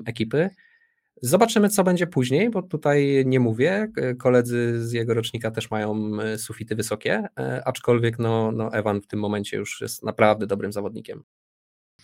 [0.05, 0.49] ekipy.
[1.21, 3.91] Zobaczymy, co będzie później, bo tutaj nie mówię.
[4.19, 7.27] Koledzy z jego rocznika też mają e, sufity wysokie,
[7.65, 11.23] aczkolwiek no, no Evan w tym momencie już jest naprawdę dobrym zawodnikiem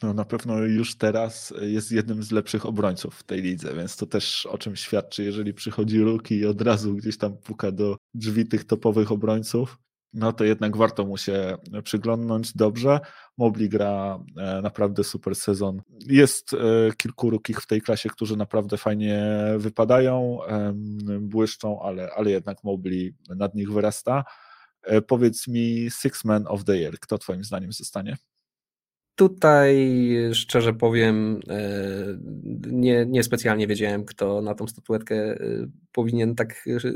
[0.03, 4.05] no na pewno już teraz jest jednym z lepszych obrońców w tej lidze, więc to
[4.05, 8.45] też o czym świadczy, jeżeli przychodzi Ruki i od razu gdzieś tam puka do drzwi
[8.45, 9.77] tych topowych obrońców,
[10.13, 12.99] no to jednak warto mu się przyglądnąć dobrze.
[13.37, 15.81] Mobli gra e, naprawdę super sezon.
[16.07, 16.57] Jest e,
[16.97, 19.23] kilku rukich w tej klasie, którzy naprawdę fajnie
[19.57, 20.39] wypadają,
[21.21, 24.23] błyszczą, ale, ale jednak Mobli nad nich wyrasta.
[24.83, 28.17] E, powiedz mi Six Man of the Year, kto twoim zdaniem zostanie?
[29.15, 29.91] Tutaj
[30.33, 31.59] szczerze powiem, e,
[32.71, 35.37] nie, nie specjalnie wiedziałem, kto na tą statuetkę e,
[35.91, 36.91] powinien tak e,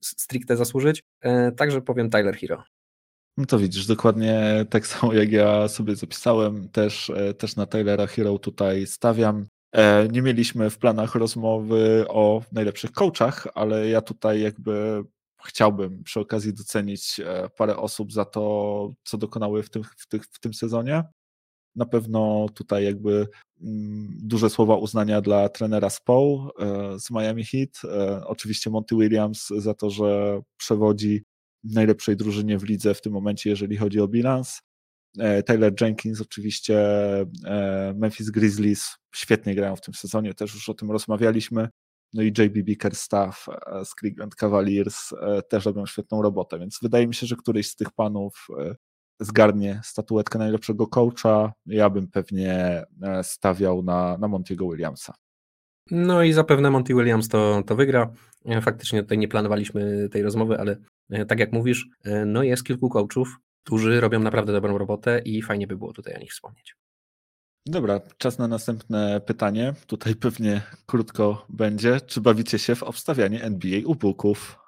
[0.00, 1.02] stricte zasłużyć.
[1.56, 2.62] Także powiem Tyler Hero.
[3.36, 8.38] No to widzisz, dokładnie tak samo jak ja sobie zapisałem, też, też na Tylera Hero
[8.38, 9.46] tutaj stawiam.
[10.12, 15.02] Nie mieliśmy w planach rozmowy o najlepszych coachach, ale ja tutaj jakby
[15.46, 17.20] chciałbym przy okazji docenić
[17.56, 21.04] parę osób za to, co dokonały w tym, w, tych, w tym sezonie.
[21.76, 23.28] Na pewno tutaj jakby
[23.60, 27.70] mm, duże słowa uznania dla trenera Spo e, z Miami Heat.
[27.84, 31.22] E, oczywiście Monty Williams za to, że przewodzi
[31.64, 34.60] najlepszej drużynie w lidze w tym momencie, jeżeli chodzi o bilans.
[35.46, 36.78] Taylor Jenkins, oczywiście
[37.94, 41.68] Memphis Grizzlies świetnie grają w tym sezonie, też już o tym rozmawialiśmy.
[42.12, 43.46] No i JB Bickerstaff
[43.84, 45.10] z Cleveland Cavaliers
[45.48, 48.46] też robią świetną robotę, więc wydaje mi się, że któryś z tych panów
[49.20, 51.52] zgarnie statuetkę najlepszego coacha.
[51.66, 52.84] Ja bym pewnie
[53.22, 55.14] stawiał na, na Montiego Williamsa.
[55.90, 58.12] No i zapewne Monty Williams to, to wygra.
[58.44, 60.76] E, faktycznie tutaj nie planowaliśmy tej rozmowy, ale
[61.10, 65.42] e, tak jak mówisz, e, no jest kilku coachów, którzy robią naprawdę dobrą robotę i
[65.42, 66.76] fajnie by było tutaj o nich wspomnieć.
[67.66, 69.74] Dobra, czas na następne pytanie.
[69.86, 72.00] Tutaj pewnie krótko będzie.
[72.00, 74.59] Czy bawicie się w obstawianie NBA u buków?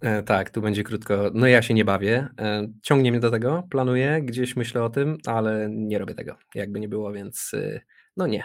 [0.00, 1.30] E, tak, tu będzie krótko.
[1.34, 2.28] No ja się nie bawię.
[2.38, 6.80] E, ciągnie mnie do tego, planuję, gdzieś myślę o tym, ale nie robię tego, jakby
[6.80, 7.80] nie było, więc e,
[8.16, 8.44] no nie.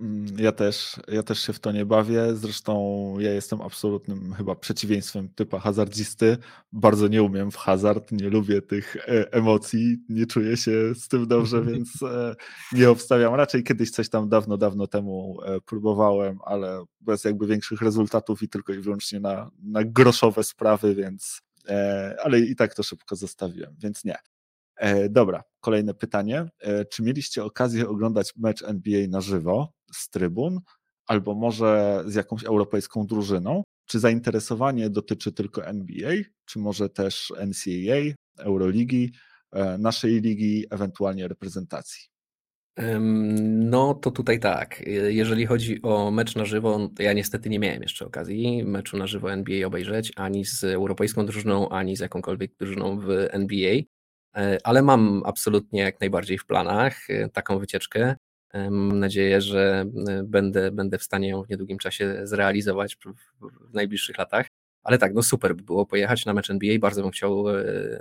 [0.00, 2.36] Mm, ja też, ja też się w to nie bawię.
[2.36, 6.38] Zresztą ja jestem absolutnym chyba przeciwieństwem typa hazardzisty.
[6.72, 11.28] Bardzo nie umiem w hazard, nie lubię tych e, emocji, nie czuję się z tym
[11.28, 12.34] dobrze, więc e,
[12.72, 13.34] nie obstawiam.
[13.34, 18.48] Raczej kiedyś coś tam dawno, dawno temu e, próbowałem, ale bez jakby większych rezultatów i
[18.48, 21.42] tylko i wyłącznie na, na groszowe sprawy, więc
[22.22, 24.16] ale i tak to szybko zostawiłem, więc nie.
[25.10, 26.48] Dobra, kolejne pytanie.
[26.90, 30.60] Czy mieliście okazję oglądać mecz NBA na żywo z trybun,
[31.06, 33.62] albo może z jakąś europejską drużyną?
[33.86, 36.12] Czy zainteresowanie dotyczy tylko NBA,
[36.44, 39.12] czy może też NCAA, Euroligi,
[39.52, 42.16] e, naszej ligi, ewentualnie reprezentacji?
[43.44, 44.82] No to tutaj tak.
[45.08, 49.32] Jeżeli chodzi o mecz na żywo, ja niestety nie miałem jeszcze okazji meczu na żywo
[49.32, 53.76] NBA obejrzeć ani z europejską drużyną, ani z jakąkolwiek drużyną w NBA.
[54.36, 58.16] E, ale mam absolutnie jak najbardziej w planach e, taką wycieczkę.
[58.52, 59.84] E, mam nadzieję, że
[60.24, 64.46] będę, będę w stanie ją w niedługim czasie zrealizować w, najbliższych latach.
[64.82, 66.78] Ale tak, no super by było pojechać na mecz NBA.
[66.78, 67.44] Bardzo bym chciał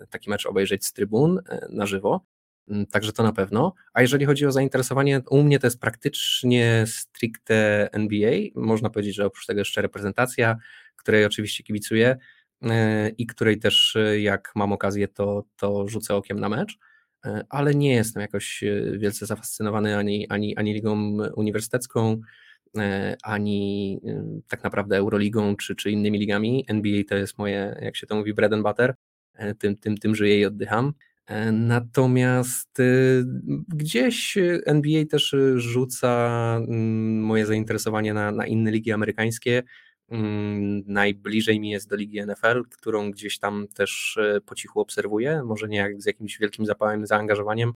[0.09, 1.39] taki mecz obejrzeć z trybun
[1.69, 2.25] na żywo.
[2.67, 3.73] Mm, także to na pewno.
[3.93, 8.31] A jeżeli chodzi o zainteresowanie, u mnie to jest praktycznie stricte NBA.
[8.55, 10.57] Można powiedzieć, że oprócz tego jeszcze reprezentacja,
[10.95, 12.17] której oczywiście kibicuję.
[12.61, 16.77] E, i której też e, jak mam okazję, to, to rzucę okiem na mecz, e,
[17.49, 18.63] ale nie jestem jakoś
[18.97, 22.21] wielce zafascynowany ani, ani, ani ligą uniwersytecką,
[23.23, 23.99] ani
[24.47, 26.65] tak naprawdę Euroligą czy, czy innymi ligami.
[26.67, 28.95] NBA to jest moje, jak się to mówi, bread and butter,
[29.59, 30.93] tym, tym, tym żyję i oddycham.
[31.51, 32.77] Natomiast
[33.67, 39.63] gdzieś NBA też rzuca mm, moje zainteresowanie na, na inne ligi amerykańskie.
[40.09, 45.43] Mm, najbliżej mi jest do ligi NFL, którą gdzieś tam też e, po cichu obserwuję,
[45.43, 47.73] może nie jak z jakimś wielkim zapałem, zaangażowaniem,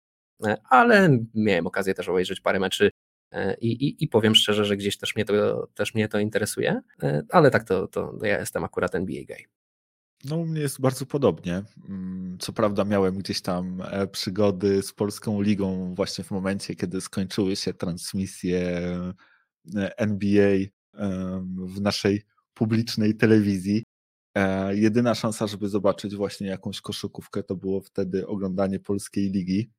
[0.45, 2.89] e, ale miałem okazję też obejrzeć parę meczy
[3.32, 6.82] e, i, i, i powiem szczerze, że gdzieś też mnie to, też mnie to interesuje,
[7.30, 9.43] ale tak to, to ja jestem akurat NBA gay.
[10.25, 11.63] No, u mnie jest bardzo podobnie.
[11.89, 17.55] Mm, co prawda, miałem gdzieś tam przygody z Polską Ligą właśnie w momencie, kiedy skończyły
[17.55, 18.82] się transmisje
[19.97, 20.57] NBA
[21.66, 22.22] w naszej
[22.54, 23.84] publicznej telewizji.
[24.38, 29.70] E, jedyna szansa, żeby zobaczyć właśnie jakąś koszykówkę, to było wtedy oglądanie polskiej ligi.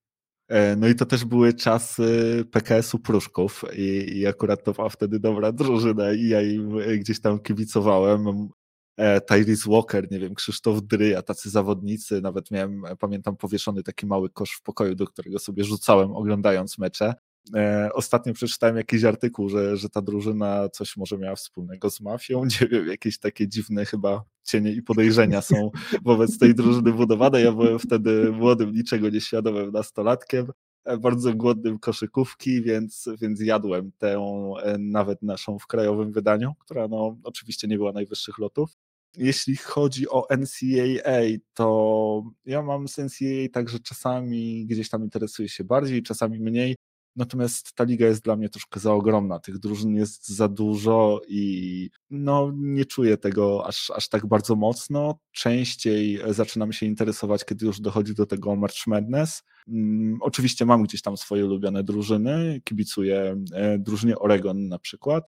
[0.49, 5.21] E, no i to też były czasy PKS-u Pruszków i, i akurat to była wtedy
[5.21, 8.49] dobra drużyna i ja im gdzieś tam kibicowałem.
[8.97, 14.31] E, Tyrese Walker, nie wiem, Krzysztof Dryja, tacy zawodnicy, nawet miałem, pamiętam, powieszony taki mały
[14.31, 17.15] kosz w pokoju, do którego sobie rzucałem oglądając mecze.
[17.55, 22.45] E, ostatnio przeczytałem jakiś artykuł, że, że ta drużyna coś może miała wspólnego z mafią.
[22.61, 25.71] Nie wiem, jakieś takie dziwne chyba cienie i podejrzenia są
[26.05, 27.41] wobec tej drużyny budowane.
[27.41, 30.47] Ja byłem wtedy młodym, niczego nieświadomym nastolatkiem,
[30.85, 34.15] e, bardzo głodnym koszykówki, więc, więc jadłem tę
[34.63, 38.77] e, nawet naszą w krajowym wydaniu, która no, oczywiście nie była najwyższych lotów.
[39.17, 41.21] Jeśli chodzi o NCAA,
[41.55, 46.77] to ja mam z NCAA tak, że czasami gdzieś tam interesuję się bardziej, czasami mniej.
[47.19, 49.39] Natomiast ta liga jest dla mnie troszkę za ogromna.
[49.39, 55.19] Tych drużyn jest za dużo i no, nie czuję tego aż, aż tak bardzo mocno.
[55.33, 59.43] Częściej zaczynam się interesować, kiedy już dochodzi do tego March Madness.
[59.69, 65.25] Um, oczywiście mam gdzieś tam swoje ulubione drużyny, kibicuję e, drużynie Oregon na przykład,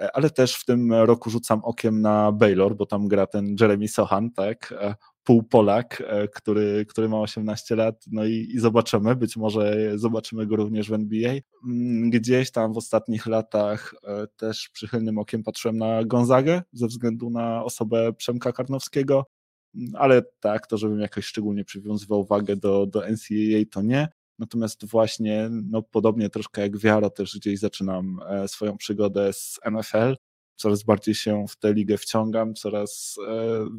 [0.00, 3.88] e, ale też w tym roku rzucam okiem na Baylor, bo tam gra ten Jeremy
[3.88, 4.94] Sohan, tak, e,
[5.26, 10.56] półpolak, e, który, który ma 18 lat, no i, i, zobaczymy, być może zobaczymy go
[10.56, 11.32] również w NBA.
[11.66, 17.30] Mm, gdzieś tam w ostatnich latach e, też przychylnym okiem patrzyłem na Gonzagę ze względu
[17.30, 19.24] na osobę Przemka Karnowskiego,
[19.74, 24.08] mm, ale tak, to żebym jakoś szczególnie przywiązywał wagę do, do NCAA, to nie.
[24.38, 30.14] Natomiast właśnie, no podobnie troszkę jak Wiaro, też gdzieś zaczynam e, swoją przygodę z NFL
[30.56, 33.16] coraz bardziej się w tę ligę wciągam, coraz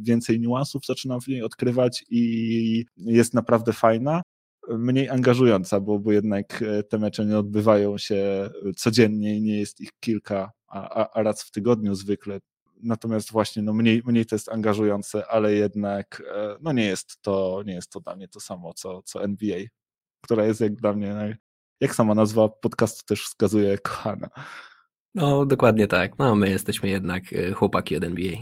[0.02, 4.22] więcej niuansów zaczynam w niej odkrywać i jest naprawdę fajna
[4.70, 9.90] mniej angażująca, bo, bo jednak te mecze nie odbywają się codziennie i nie jest ich
[10.00, 12.40] kilka, a, a raz w tygodniu zwykle.
[12.84, 16.24] Natomiast właśnie no mniej, mniej to jest angażujące, ale jednak
[16.62, 19.60] no nie jest to, nie jest to dla mnie to samo, co, co NBA,
[20.22, 21.38] która jest jak dla mnie,
[21.80, 24.30] jak sama nazwa podcastu też wskazuje, kochana.
[25.18, 26.20] No, dokładnie tak.
[26.20, 28.38] No, my jesteśmy jednak e, chłopaki od NBA.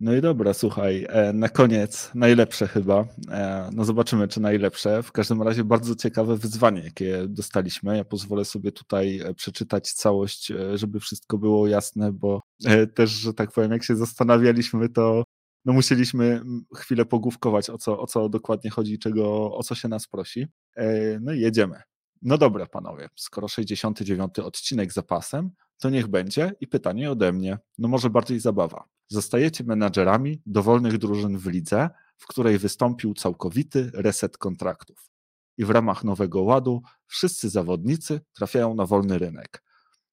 [0.00, 3.04] No i dobra, słuchaj, e, na koniec najlepsze chyba.
[3.30, 5.02] E, no zobaczymy, czy najlepsze.
[5.02, 7.96] W każdym razie bardzo ciekawe wyzwanie, jakie dostaliśmy.
[7.96, 12.40] Ja pozwolę sobie tutaj przeczytać całość, żeby wszystko było jasne, bo
[12.94, 15.24] też, że tak powiem, jak się zastanawialiśmy, to
[15.64, 16.42] no musieliśmy
[16.76, 20.46] chwilę pogłówkować, o co, o co dokładnie chodzi, czego, o co się nas prosi.
[21.20, 21.82] No i jedziemy.
[22.22, 25.50] No dobra, panowie, skoro 69 odcinek za pasem,
[25.80, 28.84] to niech będzie i pytanie ode mnie, no może bardziej zabawa.
[29.08, 35.10] Zostajecie menadżerami dowolnych drużyn w lidze, w której wystąpił całkowity reset kontraktów.
[35.58, 39.62] I w ramach nowego ładu wszyscy zawodnicy trafiają na wolny rynek.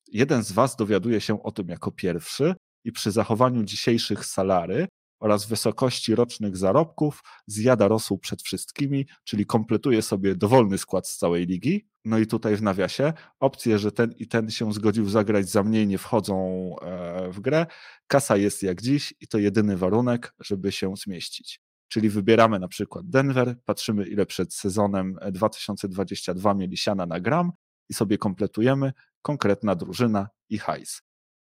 [0.08, 4.88] Jeden z Was dowiaduje się o tym jako pierwszy i przy zachowaniu dzisiejszych salary
[5.20, 11.46] oraz wysokości rocznych zarobków zjada rosół przed wszystkimi, czyli kompletuje sobie dowolny skład z całej
[11.46, 11.88] ligi.
[12.06, 15.88] No i tutaj w nawiasie opcje, że ten i ten się zgodził zagrać za mniej,
[15.88, 16.36] nie wchodzą
[16.82, 17.66] e, w grę.
[18.08, 21.62] Kasa jest jak dziś i to jedyny warunek, żeby się zmieścić.
[21.88, 27.52] Czyli wybieramy na przykład Denver, patrzymy ile przed sezonem 2022 mieli siana na gram
[27.90, 31.07] i sobie kompletujemy konkretna drużyna i hajs.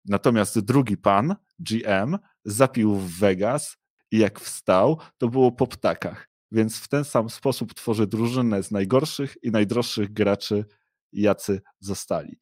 [0.09, 3.77] Natomiast drugi pan, GM, zapił w Vegas
[4.11, 6.29] i jak wstał, to było po ptakach.
[6.51, 10.65] Więc w ten sam sposób tworzy drużynę z najgorszych i najdroższych graczy,
[11.13, 12.39] jacy zostali.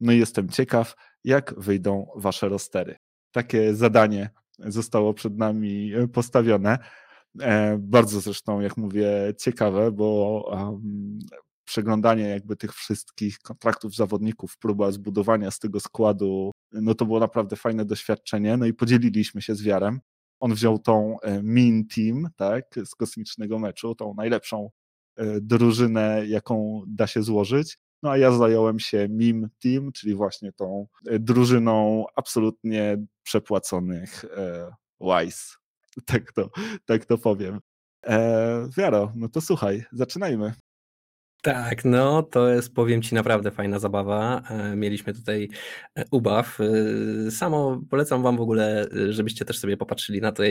[0.00, 0.94] No i jestem ciekaw,
[1.24, 2.96] jak wyjdą wasze rostery.
[3.32, 6.78] Takie zadanie zostało przed nami postawione.
[7.40, 11.18] E, bardzo zresztą, jak mówię, ciekawe, bo um,
[11.64, 16.50] przeglądanie jakby tych wszystkich kontraktów zawodników, próba zbudowania z tego składu,
[16.82, 18.56] no to było naprawdę fajne doświadczenie.
[18.56, 20.00] No i podzieliliśmy się z Wiarem.
[20.40, 24.70] On wziął tą e, Mean Team, tak, z kosmicznego meczu, tą najlepszą
[25.16, 27.78] e, drużynę, jaką da się złożyć.
[28.02, 34.70] No a ja zająłem się Meme Team, czyli właśnie tą e, drużyną absolutnie przepłaconych e,
[35.00, 35.54] Wise.
[36.06, 36.50] Tak to,
[36.84, 37.60] tak to powiem.
[38.06, 40.54] E, Wiaro, no to słuchaj, zaczynajmy.
[41.46, 44.42] Tak, no to jest, powiem Ci, naprawdę fajna zabawa.
[44.50, 45.48] E, mieliśmy tutaj
[45.94, 46.58] e, ubaw.
[46.60, 50.42] E, samo polecam Wam w ogóle, żebyście też sobie popatrzyli na to,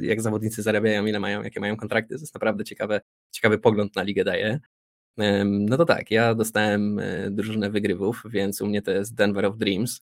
[0.00, 2.14] jak zawodnicy zarabiają, ile mają, jakie mają kontrakty.
[2.14, 4.60] To jest naprawdę ciekawe, ciekawy pogląd na ligę daje.
[5.44, 10.00] No to tak, ja dostałem drużynę wygrywów, więc u mnie to jest Denver of Dreams.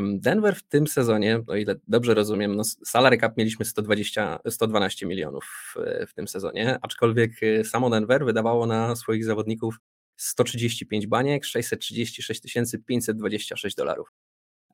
[0.00, 5.74] Denver w tym sezonie, o ile dobrze rozumiem, no salary cap mieliśmy 120, 112 milionów
[6.08, 9.76] w tym sezonie, aczkolwiek y, samo Denver wydawało na swoich zawodników
[10.16, 12.42] 135 baniek, 636
[12.86, 14.12] 526 dolarów.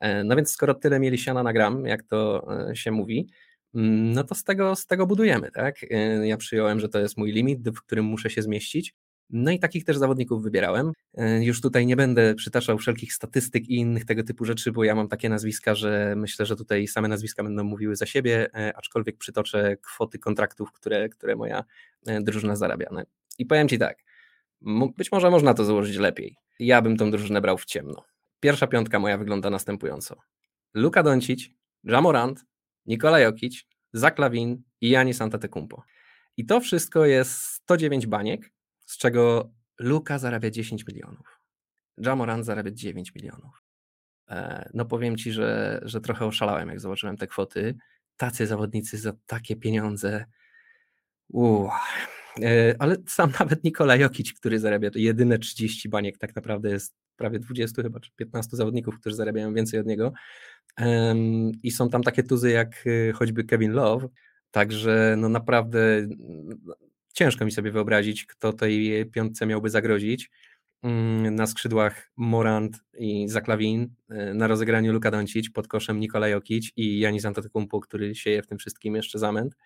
[0.01, 3.29] E, no więc skoro tyle mieli siana na gram, jak to e, się mówi,
[3.75, 5.77] mm, no to z tego, z tego budujemy, tak?
[5.91, 8.95] E, ja przyjąłem, że to jest mój limit, w którym muszę się zmieścić.
[9.31, 10.93] No i takich też zawodników wybierałem.
[11.15, 14.95] E, już tutaj nie będę przytaczał wszelkich statystyk i innych tego typu rzeczy, bo ja
[14.95, 19.17] mam takie nazwiska, że myślę, że tutaj same nazwiska będą mówiły za siebie, e, aczkolwiek
[19.17, 21.65] przytoczę kwoty kontraktów, które, które moja
[22.07, 22.89] e, drużyna zarabia.
[22.93, 23.03] No
[23.39, 23.99] I powiem Ci tak,
[24.97, 26.37] być może można to założyć lepiej.
[26.59, 28.05] Ja bym tą drużynę brał w ciemno.
[28.41, 30.17] Pierwsza piątka moja wygląda następująco.
[30.75, 31.51] Luka Doncic,
[31.85, 32.45] Jamorant,
[32.87, 35.83] Nikola Jokic, Zach Lavin i Janis Antetokounmpo.
[36.37, 38.53] I to wszystko jest 109 baniek,
[38.89, 41.41] z czego Luka zarabia 10 milionów.
[41.99, 43.63] Jamoran zarabia 9 milionów.
[44.31, 47.77] E, no powiem ci, że, że trochę oszalałem, jak zobaczyłem te kwoty.
[48.17, 50.25] Tacy zawodnicy za takie pieniądze.
[51.29, 51.71] Uuu.
[52.43, 56.95] E, ale sam nawet Nikola Jokic, który zarabia to jedyne 30 baniek, tak naprawdę jest
[57.17, 60.13] prawie 20 chyba, czy 15 zawodników, którzy zarabiają więcej od niego.
[61.63, 64.09] I są tam takie tuzy jak y, choćby Kevin Love,
[64.51, 66.09] Także no naprawdę
[67.19, 70.31] ciężko mi sobie wyobrazić, kto tej piątce miałby zagrozić.
[70.83, 76.73] Mm, na skrzydłach Morant i Zaklawin, e, na rozegraniu Luka Doncic, pod koszem Nikola Jokic
[76.77, 79.57] i Janis Antetokounmpo, który sieje w tym wszystkim jeszcze zamęt.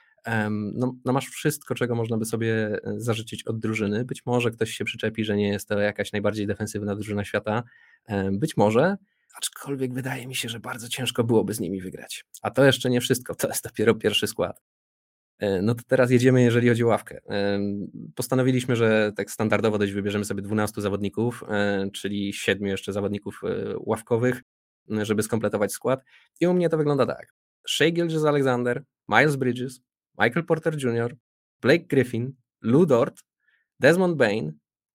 [0.50, 4.04] No, no, masz wszystko, czego można by sobie e, zażyczyć od drużyny.
[4.04, 7.62] Być może ktoś się przyczepi, że nie jest to jakaś najbardziej defensywna drużyna świata.
[8.32, 8.96] Być może,
[9.38, 12.24] aczkolwiek wydaje mi się, że bardzo ciężko byłoby z nimi wygrać.
[12.42, 14.60] A to jeszcze nie wszystko, to jest dopiero pierwszy skład.
[15.42, 17.20] E, no to teraz jedziemy, jeżeli chodzi o ławkę.
[17.30, 17.60] E,
[18.14, 23.40] postanowiliśmy, że tak standardowo dość wybierzemy sobie 12 zawodników, e, czyli 7 jeszcze zawodników
[23.76, 24.42] ławkowych.
[25.02, 26.04] żeby skompletować skład.
[26.40, 27.32] I u mnie to wygląda tak.
[27.68, 29.80] Shea Gilgis Alexander, Miles Bridges,
[30.18, 31.16] Michael Porter Jr.,
[31.60, 32.32] Blake Griffin,
[32.62, 33.22] Lou Dort,
[33.80, 34.52] Desmond Bain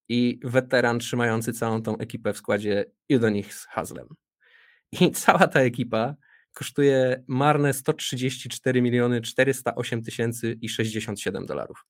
[0.10, 4.08] i weteran trzymający całą tą ekipę w składzie Udonis Haslem.
[5.02, 6.16] I cała ta ekipa
[6.58, 11.86] kosztuje marne 134 miliony 408 tysięcy i 67 dolarów.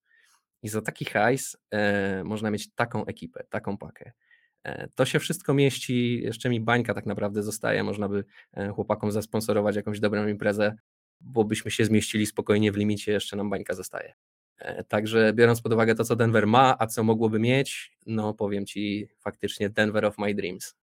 [0.63, 4.11] I za taki hajs e, można mieć taką ekipę, taką pakę.
[4.63, 9.11] E, to się wszystko mieści, jeszcze mi bańka tak naprawdę zostaje, można by e, chłopakom
[9.11, 10.75] zasponsorować jakąś dobrą imprezę,
[11.21, 14.13] bo byśmy się zmieścili spokojnie w limicie, jeszcze nam bańka zostaje.
[14.57, 18.65] E, także biorąc pod uwagę to, co Denver ma, a co mogłoby mieć, no powiem
[18.65, 20.75] Ci faktycznie Denver of my dreams.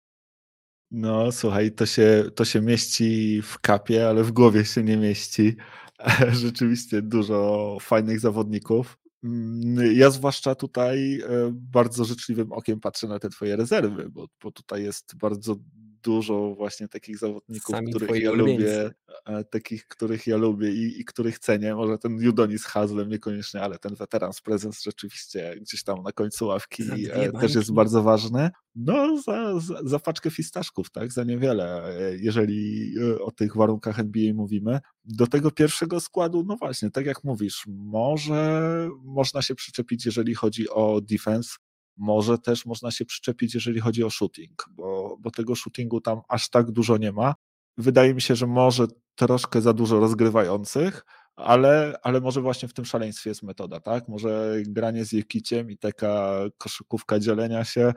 [0.96, 5.56] No słuchaj, to się, to się mieści w kapie, ale w głowie się nie mieści.
[6.42, 8.98] Rzeczywiście dużo fajnych zawodników.
[9.24, 14.52] Mm, ja zwłaszcza tutaj e, bardzo życzliwym okiem patrzę na te twoje rezerwy, bo, bo
[14.52, 15.56] tutaj jest bardzo
[16.04, 18.90] dużo właśnie takich zawodników, Sami których ja lubię,
[19.26, 21.74] e, takich, których ja lubię i, i których cenię.
[21.74, 26.46] Może ten Judonis Hazlem niekoniecznie, ale ten weteran z prezens rzeczywiście gdzieś tam na końcu
[26.46, 28.50] ławki e, też jest bardzo ważny.
[28.74, 34.34] No, za, za, za paczkę fistaszków, tak, za niewiele, e, jeżeli o tych warunkach NBA
[34.34, 34.80] mówimy.
[35.04, 40.68] Do tego pierwszego składu, no właśnie, tak jak mówisz, może można się przyczepić, jeżeli chodzi
[40.70, 41.50] o defense,
[41.96, 46.50] może też można się przyczepić, jeżeli chodzi o shooting, bo, bo tego shootingu tam aż
[46.50, 47.34] tak dużo nie ma.
[47.78, 51.04] Wydaje mi się, że może troszkę za dużo rozgrywających,
[51.36, 54.08] ale, ale może właśnie w tym szaleństwie jest metoda, tak?
[54.08, 57.92] Może granie z Jekiciem i taka koszykówka dzielenia się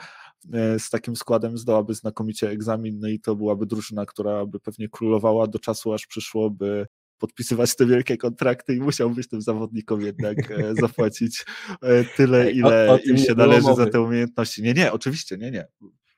[0.54, 4.90] e, z takim składem zdałaby znakomicie egzamin, no i to byłaby drużyna, która by pewnie
[4.90, 6.88] królowała do czasu, aż przyszłoby
[7.18, 11.46] podpisywać te wielkie kontrakty i musiał być tym zawodnikom jednak e, zapłacić
[11.82, 13.86] e, tyle, ile o, o im się należy mowy.
[13.86, 14.64] za te umiejętności.
[14.64, 15.68] Nie, nie, oczywiście, nie, nie.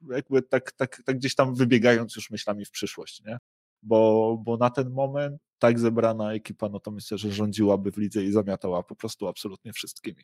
[0.10, 3.38] Jakby tak, tak, tak gdzieś tam wybiegając już myślami w przyszłość, nie?
[3.82, 8.24] Bo, bo na ten moment tak zebrana ekipa, no to myślę, że rządziłaby w lidze
[8.24, 10.24] i zamiatała po prostu absolutnie wszystkimi.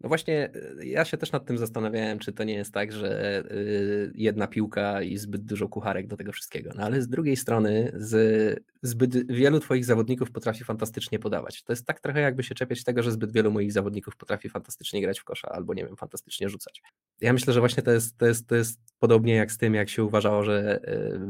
[0.00, 3.42] No właśnie, y, ja się też nad tym zastanawiałem, czy to nie jest tak, że
[3.50, 6.70] y, jedna piłka i zbyt dużo kucharek do tego wszystkiego.
[6.74, 11.62] No ale z drugiej strony, z, zbyt wielu Twoich zawodników potrafi fantastycznie podawać.
[11.62, 15.02] To jest tak trochę jakby się czepiać tego, że zbyt wielu moich zawodników potrafi fantastycznie
[15.02, 16.82] grać w kosza albo nie wiem, fantastycznie rzucać.
[17.20, 19.88] Ja myślę, że właśnie to jest, to jest, to jest podobnie jak z tym, jak
[19.88, 21.20] się uważało, że y,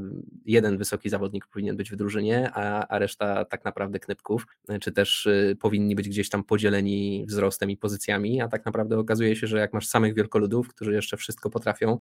[0.45, 4.47] jeden wysoki zawodnik powinien być w drużynie, a, a reszta tak naprawdę knypków,
[4.81, 5.29] czy też
[5.61, 9.59] powinni być gdzieś tam podzieleni wzrostem i pozycjami, a tak tak naprawdę okazuje się, że
[9.59, 11.99] jak masz samych wielkoludów, którzy jeszcze wszystko potrafią,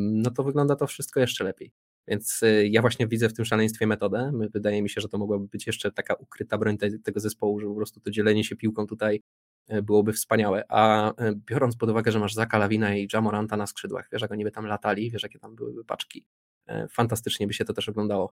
[0.00, 1.72] no to wygląda to wszystko jeszcze lepiej.
[2.08, 4.32] Więc y, ja właśnie widzę w tym szaleństwie metodę.
[4.52, 7.66] Wydaje mi się, że to mogłaby być jeszcze taka ukryta broń te, tego zespołu, że
[7.66, 9.22] po prostu to dzielenie się piłką tutaj
[9.68, 10.64] e, byłoby wspaniałe.
[10.68, 14.32] A e, biorąc pod uwagę, że masz Zaka Lawina i Jamoranta na skrzydłach, wiesz, jak
[14.32, 16.26] oni by tam latali, wiesz, jakie tam byłyby paczki,
[16.66, 18.32] e, fantastycznie by się to też oglądało.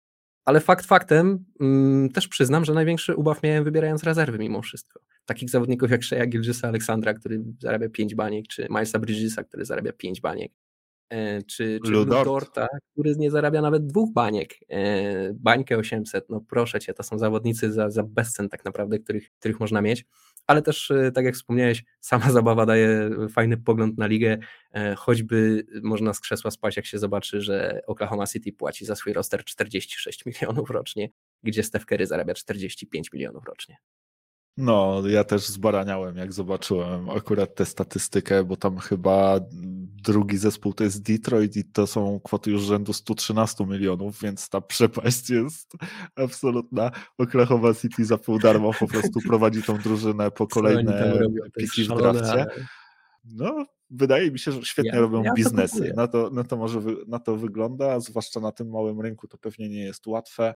[0.46, 5.00] Ale fakt faktem, mm, też przyznam, że największy ubaw miałem wybierając rezerwy mimo wszystko.
[5.26, 9.94] Takich zawodników jak Shea Gilgisa Aleksandra, który zarabia 5 baniek, czy Milesa Bridgesa, który zarabia
[9.94, 10.52] 5 baniek,
[11.10, 16.80] e, czy, czy Ludorta, który nie zarabia nawet dwóch baniek, e, bańkę 800, no proszę
[16.80, 20.06] Cię, to są zawodnicy za, za bezcen tak naprawdę, których, których można mieć
[20.48, 24.38] ale też, e, tak jak wspomniałeś, sama zabawa daje fajny pogląd na ligę,
[24.74, 29.14] e, choćby można z krzesła spać, jak się zobaczy, że Oklahoma City płaci za swój
[29.14, 31.10] roster 46 milionów rocznie,
[31.44, 33.78] gdzie Steph Curry zarabia 45 milionów rocznie.
[34.58, 39.40] No, ja też zbaraniałem, jak zobaczyłem akurat tę statystykę, bo tam chyba
[40.04, 44.62] drugi zespół to jest Detroit i to są kwoty już rzędu 113 milionów, więc ta
[44.62, 45.74] przepaść jest
[46.16, 46.92] absolutna.
[47.18, 51.20] Oklahoma City za pół darmo po prostu prowadzi tą drużynę po kolejne
[51.58, 52.46] piki w drafcie.
[53.24, 55.90] No, wydaje mi się, że świetnie ja, robią ja biznesy.
[55.90, 59.38] To na, to, na, to może na to wygląda, zwłaszcza na tym małym rynku to
[59.38, 60.54] pewnie nie jest łatwe.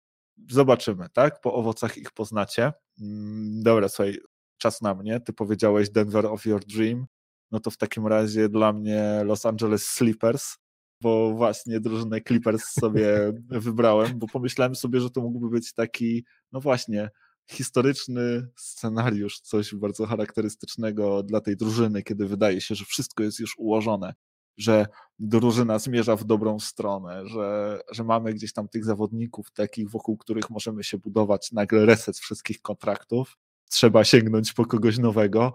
[0.52, 1.42] Zobaczymy, tak?
[1.42, 2.74] Po owocach ich poznacie.
[3.02, 4.20] Mm, dobra, słuchaj,
[4.58, 5.20] czas na mnie.
[5.20, 7.06] Ty powiedziałeś Denver of Your Dream.
[7.52, 10.58] No to w takim razie dla mnie Los Angeles Slippers,
[11.02, 13.34] bo właśnie drużynę Clippers sobie
[13.68, 17.10] wybrałem, bo pomyślałem sobie, że to mógłby być taki, no właśnie,
[17.50, 23.58] historyczny scenariusz, coś bardzo charakterystycznego dla tej drużyny, kiedy wydaje się, że wszystko jest już
[23.58, 24.14] ułożone
[24.58, 24.86] że
[25.20, 30.50] drużyna zmierza w dobrą stronę, że, że mamy gdzieś tam tych zawodników takich, wokół których
[30.50, 33.38] możemy się budować, nagle reset wszystkich kontraktów,
[33.70, 35.54] trzeba sięgnąć po kogoś nowego.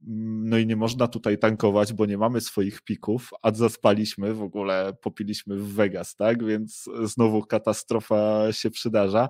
[0.00, 4.92] No i nie można tutaj tankować, bo nie mamy swoich pików, a zaspaliśmy, w ogóle
[5.02, 6.44] popiliśmy w Vegas, tak?
[6.44, 9.28] Więc znowu katastrofa się przydarza.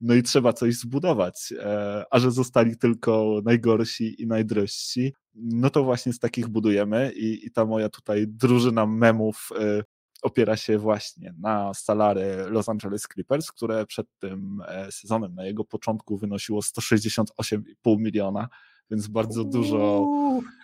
[0.00, 1.52] No i trzeba coś zbudować.
[1.58, 7.46] E, a że zostali tylko najgorsi i najdrożsi, no to właśnie z takich budujemy i,
[7.46, 9.82] i ta moja tutaj drużyna memów e,
[10.22, 15.64] opiera się właśnie na salary Los Angeles Clippers, które przed tym e, sezonem na jego
[15.64, 18.48] początku wynosiło 168,5 miliona,
[18.90, 20.06] więc bardzo dużo,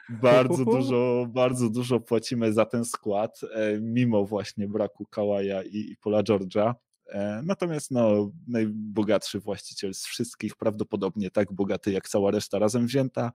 [0.09, 6.23] bardzo dużo, bardzo dużo płacimy za ten skład, e, mimo właśnie braku Kawaja i, Paula
[6.23, 6.75] George'a.
[7.09, 13.33] E, natomiast no, najbogatszy właściciel z wszystkich, prawdopodobnie tak bogaty jak cała reszta razem wzięta,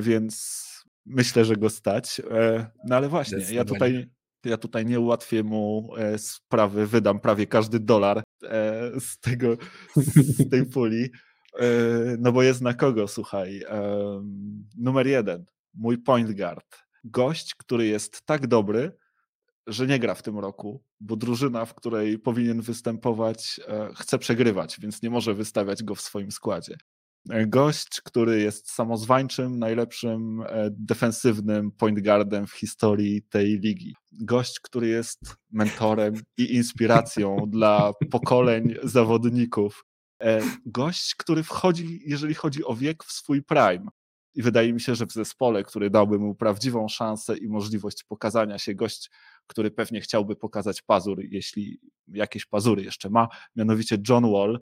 [0.00, 0.64] więc
[1.06, 2.22] myślę, że go stać.
[2.84, 4.08] No ale właśnie, ja tutaj
[4.44, 8.22] ja tutaj nie ułatwię mu e, sprawy, wydam prawie każdy dolar e,
[9.00, 9.56] z, tego,
[9.96, 11.08] z tej puli, e,
[12.18, 13.62] no bo jest na kogo, słuchaj.
[14.76, 15.44] Numer jeden,
[15.74, 16.78] mój point guard.
[17.04, 18.92] Gość, który jest tak dobry,
[19.66, 23.60] że nie gra w tym roku, bo drużyna, w której powinien występować,
[23.94, 26.76] chce przegrywać, więc nie może wystawiać go w swoim składzie.
[27.46, 33.94] Gość, który jest samozwańczym, najlepszym e, defensywnym point guardem w historii tej ligi.
[34.12, 39.84] Gość, który jest mentorem i inspiracją dla pokoleń zawodników.
[40.22, 43.88] E, gość, który wchodzi, jeżeli chodzi o wiek, w swój prime.
[44.34, 48.58] I wydaje mi się, że w zespole, który dałby mu prawdziwą szansę i możliwość pokazania
[48.58, 49.10] się, gość,
[49.46, 54.58] który pewnie chciałby pokazać pazur, jeśli jakieś pazury jeszcze ma, mianowicie John Wall,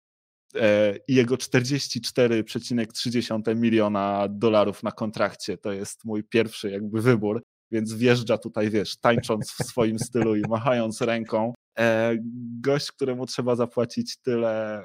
[0.55, 7.95] E, i jego 44,3 miliona dolarów na kontrakcie to jest mój pierwszy jakby wybór, więc
[7.95, 11.55] wjeżdża tutaj, wiesz, tańcząc w swoim stylu i machając ręką.
[11.79, 12.17] E,
[12.61, 14.83] gość, któremu trzeba zapłacić tyle,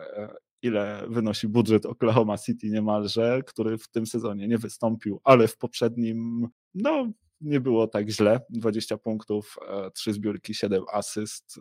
[0.61, 6.47] ile wynosi budżet Oklahoma City niemalże, który w tym sezonie nie wystąpił, ale w poprzednim,
[6.73, 8.39] no nie było tak źle.
[8.49, 9.55] 20 punktów,
[9.93, 11.59] 3 zbiórki, 7 asyst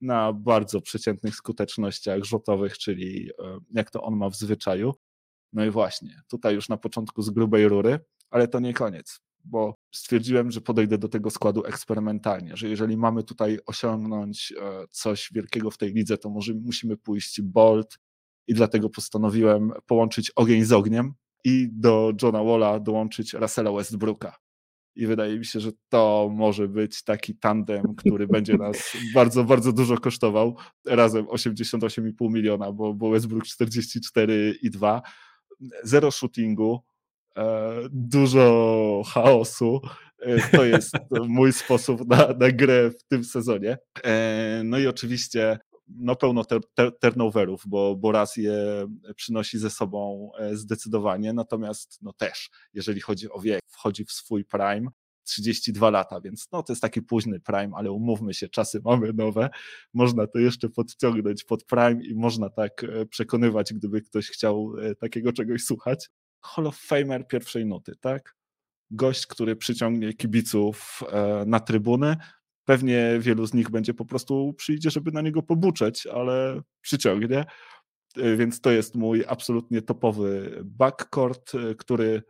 [0.00, 4.92] na bardzo przeciętnych skutecznościach rzutowych, czyli e, jak to on ma w zwyczaju.
[5.52, 7.98] No i właśnie, tutaj już na początku z grubej rury,
[8.30, 13.24] ale to nie koniec, bo stwierdziłem, że podejdę do tego składu eksperymentalnie, że jeżeli mamy
[13.24, 17.98] tutaj osiągnąć e, coś wielkiego w tej lidze, to może musimy pójść bold
[18.46, 21.12] i dlatego postanowiłem połączyć ogień z ogniem
[21.44, 24.44] i do Johna Walla dołączyć Russella Westbrooka
[24.96, 29.72] i wydaje mi się, że to może być taki tandem, który będzie nas bardzo, bardzo
[29.72, 30.56] dużo kosztował.
[30.86, 35.00] Razem 88,5 miliona, bo, bo Westbrook 44,2.
[35.84, 36.80] Zero shootingu,
[37.36, 39.80] e, dużo chaosu.
[40.20, 40.96] E, to jest
[41.28, 43.78] mój sposób na, na grę w tym sezonie.
[44.04, 45.58] E, no i oczywiście
[45.88, 51.98] no pełno ter, ter, turnoverów, bo, bo raz je przynosi ze sobą e, zdecydowanie, natomiast
[52.02, 54.88] no też, jeżeli chodzi o wiek, wchodzi w swój prime,
[55.24, 59.50] 32 lata, więc no to jest taki późny prime, ale umówmy się, czasy mamy nowe,
[59.94, 64.94] można to jeszcze podciągnąć pod prime i można tak e, przekonywać, gdyby ktoś chciał e,
[64.94, 66.10] takiego czegoś słuchać.
[66.42, 68.36] Hall of Famer pierwszej nuty, tak?
[68.90, 71.02] Gość, który przyciągnie kibiców
[71.46, 72.16] na trybuny,
[72.64, 77.44] Pewnie wielu z nich będzie po prostu przyjdzie, żeby na niego pobuczeć, ale przyciągnie.
[78.16, 82.22] E, więc to jest mój absolutnie topowy backcourt, e, który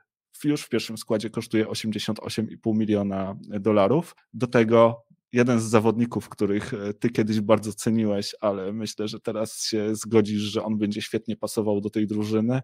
[0.45, 4.15] już w pierwszym składzie kosztuje 88,5 miliona dolarów.
[4.33, 9.63] Do tego jeden z zawodników, których e, ty kiedyś bardzo ceniłeś, ale myślę, że teraz
[9.63, 12.63] się zgodzisz, że on będzie świetnie pasował do tej drużyny.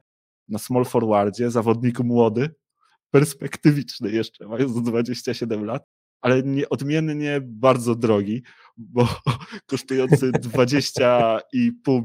[0.49, 2.55] Na small forwardzie, zawodnik młody,
[3.11, 5.87] perspektywiczny jeszcze, mając 27 lat,
[6.21, 8.43] ale nieodmiennie bardzo drogi,
[8.77, 9.09] bo
[9.71, 11.41] kosztujący 20,5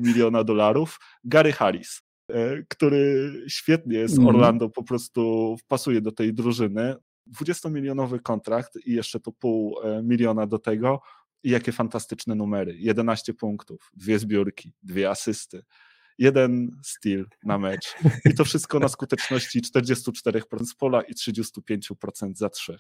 [0.02, 2.02] miliona dolarów, Gary Harris,
[2.32, 4.36] e, który świetnie z mhm.
[4.36, 6.96] Orlando po prostu wpasuje do tej drużyny.
[7.42, 11.02] 20-milionowy kontrakt i jeszcze to pół e, miliona do tego.
[11.44, 12.76] I jakie fantastyczne numery.
[12.78, 15.64] 11 punktów, dwie zbiórki, dwie asysty,
[16.18, 17.96] jeden steal na mecz.
[18.26, 22.78] I to wszystko na skuteczności 44% z pola i 35% za 3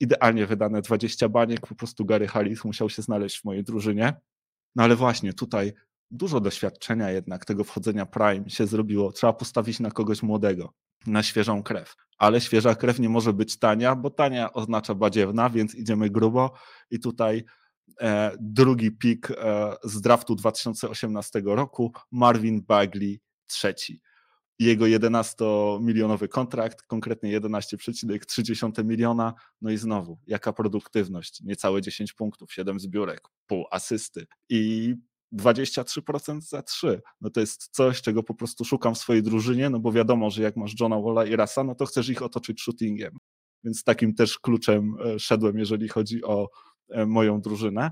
[0.00, 4.20] idealnie wydane 20 baniek, po prostu Gary Harris musiał się znaleźć w mojej drużynie.
[4.76, 5.72] No ale właśnie tutaj
[6.10, 9.12] dużo doświadczenia jednak tego wchodzenia Prime się zrobiło.
[9.12, 10.72] Trzeba postawić na kogoś młodego,
[11.06, 11.94] na świeżą krew.
[12.18, 16.52] Ale świeża krew nie może być tania, bo tania oznacza badziewna, więc idziemy grubo
[16.90, 17.44] i tutaj
[18.00, 24.00] e, drugi pik e, z draftu 2018 roku, Marvin Bagley trzeci
[24.60, 29.34] jego 11-milionowy kontrakt, konkretnie 11,3 miliona.
[29.60, 31.40] No i znowu, jaka produktywność?
[31.42, 34.94] Niecałe 10 punktów, 7 zbiórek, pół asysty i
[35.32, 37.00] 23% za 3.
[37.20, 40.42] No to jest coś, czego po prostu szukam w swojej drużynie, no bo wiadomo, że
[40.42, 43.18] jak masz Johna Walla i Rasa, no to chcesz ich otoczyć shootingiem.
[43.64, 46.48] Więc takim też kluczem e, szedłem, jeżeli chodzi o
[46.88, 47.90] e, moją drużynę.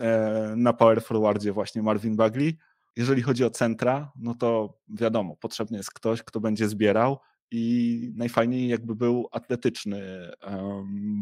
[0.00, 2.58] E, na power forwardzie właśnie Marvin Bagley,
[2.96, 7.18] jeżeli chodzi o centra, no to wiadomo, potrzebny jest ktoś, kto będzie zbierał
[7.50, 10.30] i najfajniej jakby był atletyczny,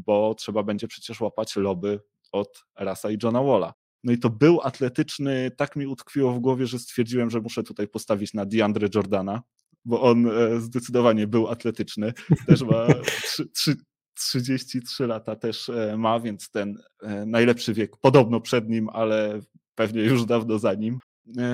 [0.07, 2.01] bo trzeba będzie przecież łapać loby
[2.33, 3.75] od Rasa i Johna Walla.
[4.05, 7.89] No i to był atletyczny, tak mi utkwiło w głowie, że stwierdziłem, że muszę tutaj
[7.89, 9.43] postawić na DeAndre Jordana,
[9.85, 12.13] bo on e, zdecydowanie był atletyczny.
[12.47, 13.77] Też ma 3, 3,
[14.15, 19.41] 33 lata też e, ma, więc ten e, najlepszy wiek podobno przed nim, ale
[19.75, 20.99] pewnie już dawno za nim.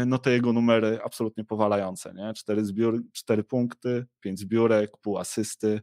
[0.06, 2.32] No te jego numery absolutnie powalające, nie?
[2.34, 5.80] 4, zbiór, 4 punkty, 5 zbiórek, pół asysty,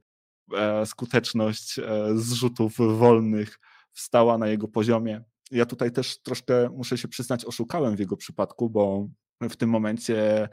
[0.86, 1.80] skuteczność
[2.16, 3.60] z rzutów wolnych
[3.94, 5.24] wstała na jego poziomie.
[5.52, 9.08] Ja tutaj też troszkę, muszę się przyznać, oszukałem w jego przypadku, bo
[9.42, 10.50] w tym momencie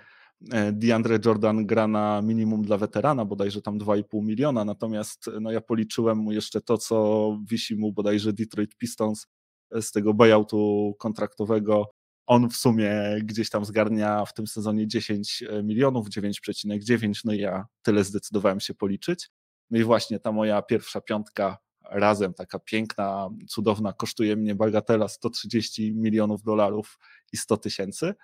[0.53, 5.61] e, DeAndre Jordan gra na minimum dla weterana, bodajże tam 2,5 miliona, natomiast no ja
[5.61, 9.26] policzyłem mu jeszcze to, co wisi mu bodajże Detroit Pistons
[9.80, 11.91] z tego buyoutu kontraktowego.
[12.31, 17.66] On w sumie gdzieś tam zgarnia w tym sezonie 10 milionów, 9,9, no i ja
[17.83, 19.31] tyle zdecydowałem się policzyć.
[19.70, 21.59] No i właśnie ta moja pierwsza piątka
[21.91, 26.99] razem, taka piękna, cudowna, kosztuje mnie bagatela 130 milionów dolarów
[27.33, 28.14] i 100 tysięcy.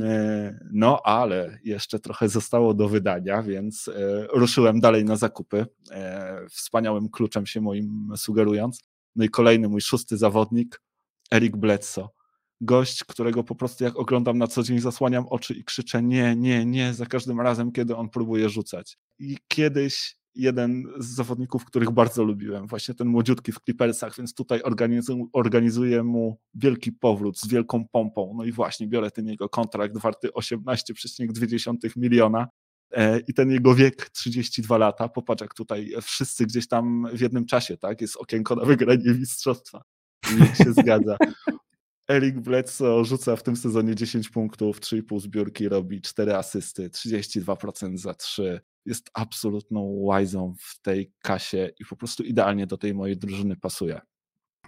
[0.00, 5.66] E, no, ale jeszcze trochę zostało do wydania, więc e, ruszyłem dalej na zakupy.
[5.90, 8.80] E, wspaniałym kluczem się moim sugerując.
[9.16, 10.82] No i kolejny mój szósty zawodnik,
[11.30, 12.08] Eric Bledsoe.
[12.60, 16.66] Gość, którego po prostu jak oglądam na co dzień, zasłaniam oczy i krzyczę nie, nie,
[16.66, 18.98] nie, za każdym razem, kiedy on próbuje rzucać.
[19.18, 24.60] I kiedyś jeden z zawodników, których bardzo lubiłem, właśnie ten młodziutki w Clippersach, więc tutaj
[25.32, 28.34] organizuję, mu wielki powrót z wielką pompą.
[28.36, 32.48] No i właśnie biorę ten jego kontrakt warty 18,2 miliona
[32.90, 37.46] e, i ten jego wiek 32 lata, popatrz jak tutaj wszyscy gdzieś tam w jednym
[37.46, 39.82] czasie, tak, jest okienko na wygranie mistrzostwa.
[40.24, 41.16] I się zgadza.
[42.08, 48.14] Eric Bledsoe rzuca w tym sezonie 10 punktów, 3,5 zbiórki, robi 4 asysty, 32% za
[48.14, 53.56] 3, jest absolutną łajzą w tej kasie i po prostu idealnie do tej mojej drużyny
[53.56, 54.00] pasuje.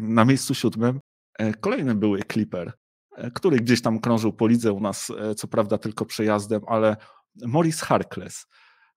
[0.01, 1.01] Na miejscu siódmym
[1.39, 2.73] e, kolejny były Clipper,
[3.17, 6.97] e, który gdzieś tam krążył po lidze u nas, e, co prawda tylko przejazdem, ale
[7.47, 8.47] Morris Harkless,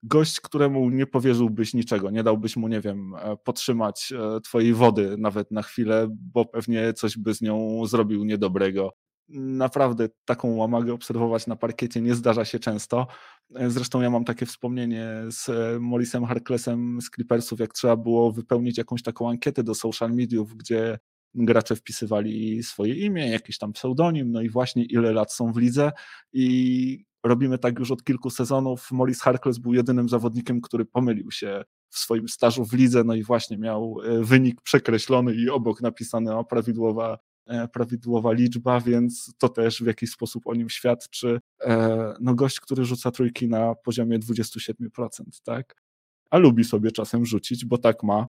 [0.03, 5.61] gość, któremu nie powierzyłbyś niczego, nie dałbyś mu, nie wiem, podtrzymać twojej wody nawet na
[5.61, 8.93] chwilę, bo pewnie coś by z nią zrobił niedobrego
[9.29, 13.07] naprawdę taką łamagę obserwować na parkiecie nie zdarza się często.
[13.67, 15.49] Zresztą ja mam takie wspomnienie z
[15.81, 20.99] Morrisem Harklessem z Clippersów, jak trzeba było wypełnić jakąś taką ankietę do social mediów, gdzie
[21.33, 25.91] gracze wpisywali swoje imię, jakiś tam pseudonim, no i właśnie ile lat są w lidze
[26.33, 28.91] i robimy tak już od kilku sezonów.
[28.91, 33.23] Morris Harkless był jedynym zawodnikiem, który pomylił się w swoim stażu w lidze, no i
[33.23, 37.17] właśnie miał e, wynik przekreślony i obok napisane o prawidłowa
[37.49, 41.39] E, prawidłowa liczba, więc to też w jakiś sposób o nim świadczy.
[41.61, 44.73] E, no gość, który rzuca trójki na poziomie 27%,
[45.43, 45.75] tak?
[46.29, 48.27] A lubi sobie czasem rzucić, bo tak ma.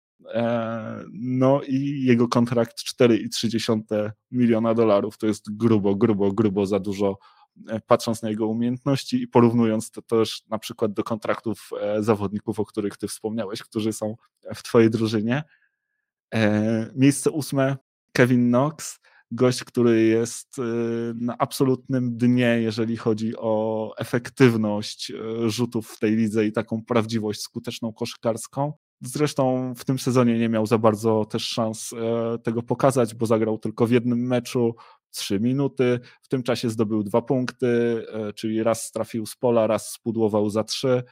[1.13, 7.19] No i jego kontrakt 4,3 miliona dolarów to jest grubo, grubo, grubo za dużo,
[7.87, 12.97] patrząc na jego umiejętności i porównując to też na przykład do kontraktów zawodników, o których
[12.97, 14.17] ty wspomniałeś, którzy są
[14.55, 15.45] w twojej drużynie.
[16.95, 17.77] Miejsce ósme
[18.13, 19.01] Kevin Knox,
[19.31, 20.57] gość, który jest
[21.15, 25.13] na absolutnym dnie, jeżeli chodzi o efektywność
[25.47, 28.73] rzutów w tej lidze i taką prawdziwość skuteczną koszykarską.
[29.01, 33.59] Zresztą w tym sezonie nie miał za bardzo też szans e, tego pokazać, bo zagrał
[33.59, 34.75] tylko w jednym meczu,
[35.11, 36.01] trzy minuty.
[36.23, 40.65] W tym czasie zdobył dwa punkty, e, czyli raz trafił z pola, raz spudłował za
[40.65, 41.03] trzy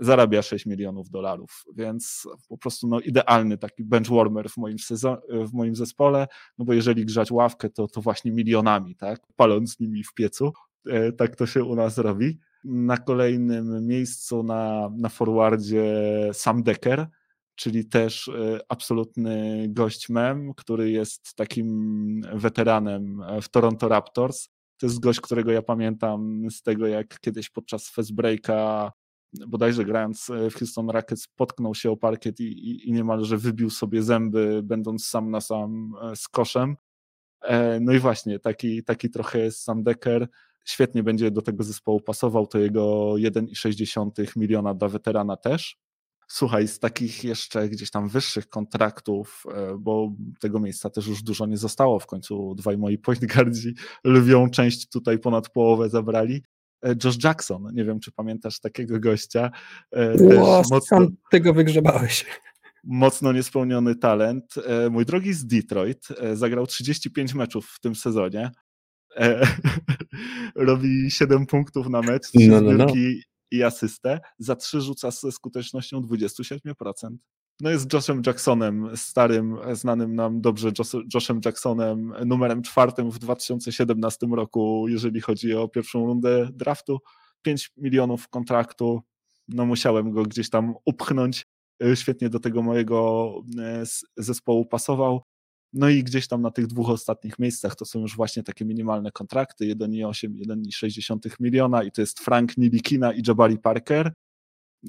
[0.00, 5.52] zarabia 6 milionów dolarów, więc po prostu no, idealny taki benchwarmer w moim, sezon, w
[5.52, 6.26] moim zespole,
[6.58, 10.52] no bo jeżeli grzać ławkę, to, to właśnie milionami, tak, paląc nimi w piecu,
[10.86, 12.38] e, tak to się u nas robi.
[12.64, 15.84] Na kolejnym miejscu na, na forwardzie
[16.32, 17.06] Sam Decker,
[17.54, 24.48] czyli też e, absolutny gość mem, który jest takim weteranem w Toronto Raptors.
[24.78, 28.92] To jest gość, którego ja pamiętam z tego, jak kiedyś podczas fast breaka
[29.48, 33.70] bodajże grając e, w Houston Rockets potknął się o parkiet i, i, i niemalże wybił
[33.70, 36.76] sobie zęby, będąc sam na sam e, z koszem.
[37.42, 40.28] E, no i właśnie, taki, taki trochę jest Sam Decker.
[40.64, 45.81] Świetnie będzie do tego zespołu pasował, to jego 1,6 miliona dla weterana też.
[46.34, 49.44] Słuchaj, z takich jeszcze gdzieś tam wyższych kontraktów,
[49.78, 54.50] bo tego miejsca też już dużo nie zostało, w końcu dwaj moi point guardzi lwią
[54.50, 56.42] część tutaj ponad połowę zabrali.
[56.84, 57.68] E, Josh Jackson.
[57.74, 59.50] Nie wiem, czy pamiętasz takiego gościa.
[59.90, 60.38] E, też
[60.70, 62.26] mocno, tego wygrzebałeś.
[62.84, 64.54] Mocno niespełniony talent.
[64.66, 68.50] E, mój drogi z Detroit zagrał 35 meczów w tym sezonie.
[70.54, 72.86] Robi 7 punktów na mecz, 3 no, no, no.
[73.52, 74.20] I asystę.
[74.38, 77.16] Za 3 rzuca ze skutecznością 27%.
[77.60, 80.72] no jest Joshem Jacksonem, starym, znanym nam dobrze
[81.14, 86.98] Joshem Jacksonem, numerem czwartym w 2017 roku, jeżeli chodzi o pierwszą rundę draftu.
[87.42, 89.02] 5 milionów kontraktu,
[89.48, 91.46] no musiałem go gdzieś tam upchnąć.
[91.84, 93.82] E, świetnie do tego mojego e,
[94.16, 95.22] zespołu pasował.
[95.72, 99.12] No i gdzieś tam na tych dwóch ostatnich miejscach to są już właśnie takie minimalne
[99.12, 104.12] kontrakty, 1,8, 1,6 miliona i to jest Frank Nilikina i Jabari Parker.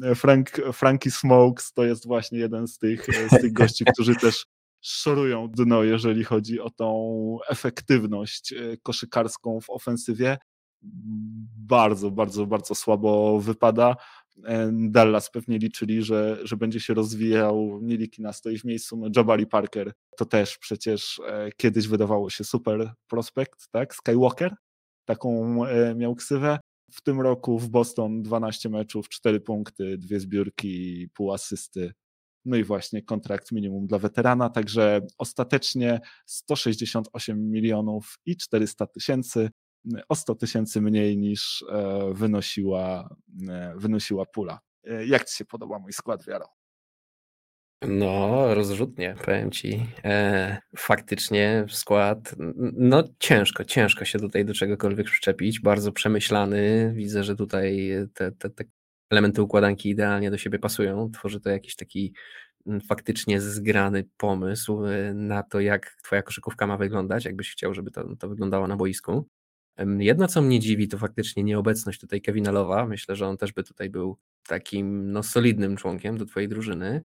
[0.03, 4.45] E, Frank, Frankie Smokes to jest właśnie jeden z tych, z tych gości, którzy też
[4.81, 8.53] szorują dno, jeżeli chodzi o tą efektywność
[8.83, 10.37] koszykarską w ofensywie.
[11.57, 13.95] Bardzo, bardzo, bardzo słabo wypada.
[14.71, 19.93] Dallas pewnie liczyli, że, że będzie się rozwijał, Nilikina stoi w miejscu, no Jabari Parker
[20.17, 23.95] to też przecież e, kiedyś wydawało się super prospekt, tak?
[23.95, 24.55] Skywalker,
[25.05, 26.59] taką e, miał ksywę.
[26.91, 31.93] W tym roku w Boston 12 meczów, 4 punkty, dwie zbiórki, pół asysty.
[32.45, 39.49] No i właśnie kontrakt minimum dla weterana, także ostatecznie 168 milionów i 400 tysięcy
[40.09, 43.15] o 100 tysięcy mniej niż e, wynosiła,
[43.49, 44.59] e, wynosiła pula.
[44.83, 46.47] E, jak Ci się podoba mój skład, Wiaro?
[47.87, 49.85] No, rozrzutnie, powiem Ci.
[50.03, 52.35] E, faktycznie skład,
[52.73, 55.59] no ciężko, ciężko się tutaj do czegokolwiek przyczepić.
[55.59, 56.93] Bardzo przemyślany.
[56.95, 58.63] Widzę, że tutaj te, te, te
[59.09, 61.11] elementy układanki idealnie do siebie pasują.
[61.11, 62.13] Tworzy to jakiś taki
[62.89, 64.81] faktycznie zgrany pomysł
[65.13, 69.27] na to, jak Twoja koszykówka ma wyglądać, jakbyś chciał, żeby to, to wyglądało na boisku.
[69.97, 72.85] Jedno, co mnie dziwi, to faktycznie nieobecność tutaj Kevina Lowa.
[72.85, 74.17] Myślę, że on też by tutaj był
[74.47, 77.01] takim no, solidnym członkiem do twojej drużyny.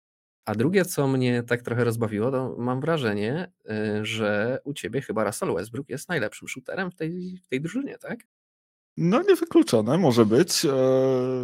[0.45, 3.53] A drugie, co mnie tak trochę rozbawiło, to mam wrażenie,
[4.01, 7.99] y, że u ciebie chyba Russell Westbrook jest najlepszym shooterem w tej, w tej drużynie,
[7.99, 8.21] tak?
[8.97, 10.71] No niewykluczone może być, e,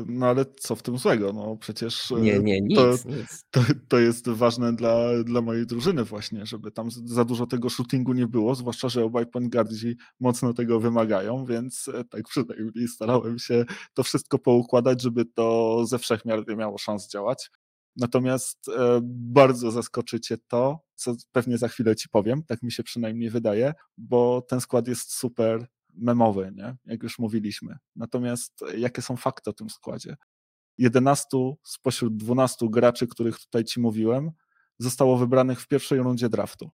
[0.07, 1.33] no ale co w tym złego?
[1.33, 3.45] No przecież e, nie, nie, nic, to, nic.
[3.51, 8.13] To, to jest ważne dla, dla mojej drużyny właśnie, żeby tam za dużo tego shootingu
[8.13, 13.39] nie było, zwłaszcza, że obaj point guardzi mocno tego wymagają, więc e, tak przynajmniej starałem
[13.39, 13.65] się
[13.95, 17.51] to wszystko poukładać, żeby to ze wszechmiar miało szans działać.
[17.97, 18.67] Natomiast
[19.03, 24.43] bardzo zaskoczycie to, co pewnie za chwilę ci powiem, tak mi się przynajmniej wydaje, bo
[24.49, 25.67] ten skład jest super
[25.99, 26.77] memowy, nie?
[26.85, 27.77] jak już mówiliśmy.
[27.97, 30.17] Natomiast jakie są fakty o tym składzie?
[30.79, 31.27] 11
[31.65, 34.31] spośród 12 graczy, których tutaj ci mówiłem,
[34.79, 36.71] zostało wybranych w pierwszej rundzie draftu.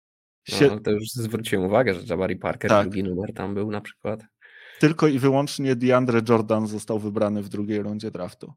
[0.49, 0.67] Sie...
[0.67, 2.83] No, to już zwróciłem uwagę, że Jabari Parker, tak.
[2.83, 4.23] drugi numer tam był na przykład.
[4.79, 8.53] Tylko i wyłącznie DeAndre Jordan został wybrany w drugiej rundzie draftu.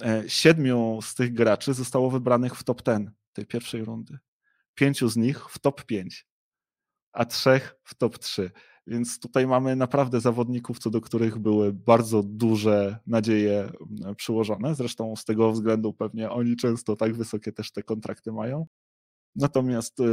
[0.00, 4.18] E, siedmiu z tych graczy zostało wybranych w top 10 tej pierwszej rundy.
[4.74, 6.26] Pięciu z nich w top 5,
[7.12, 8.50] a trzech w top 3.
[8.88, 13.60] Więc tutaj mamy naprawdę zawodników, co do których były bardzo duże nadzieje
[14.00, 14.74] mm, przyłożone.
[14.74, 18.66] Zresztą z tego względu pewnie oni często tak wysokie też te kontrakty mają.
[19.36, 20.04] Natomiast y,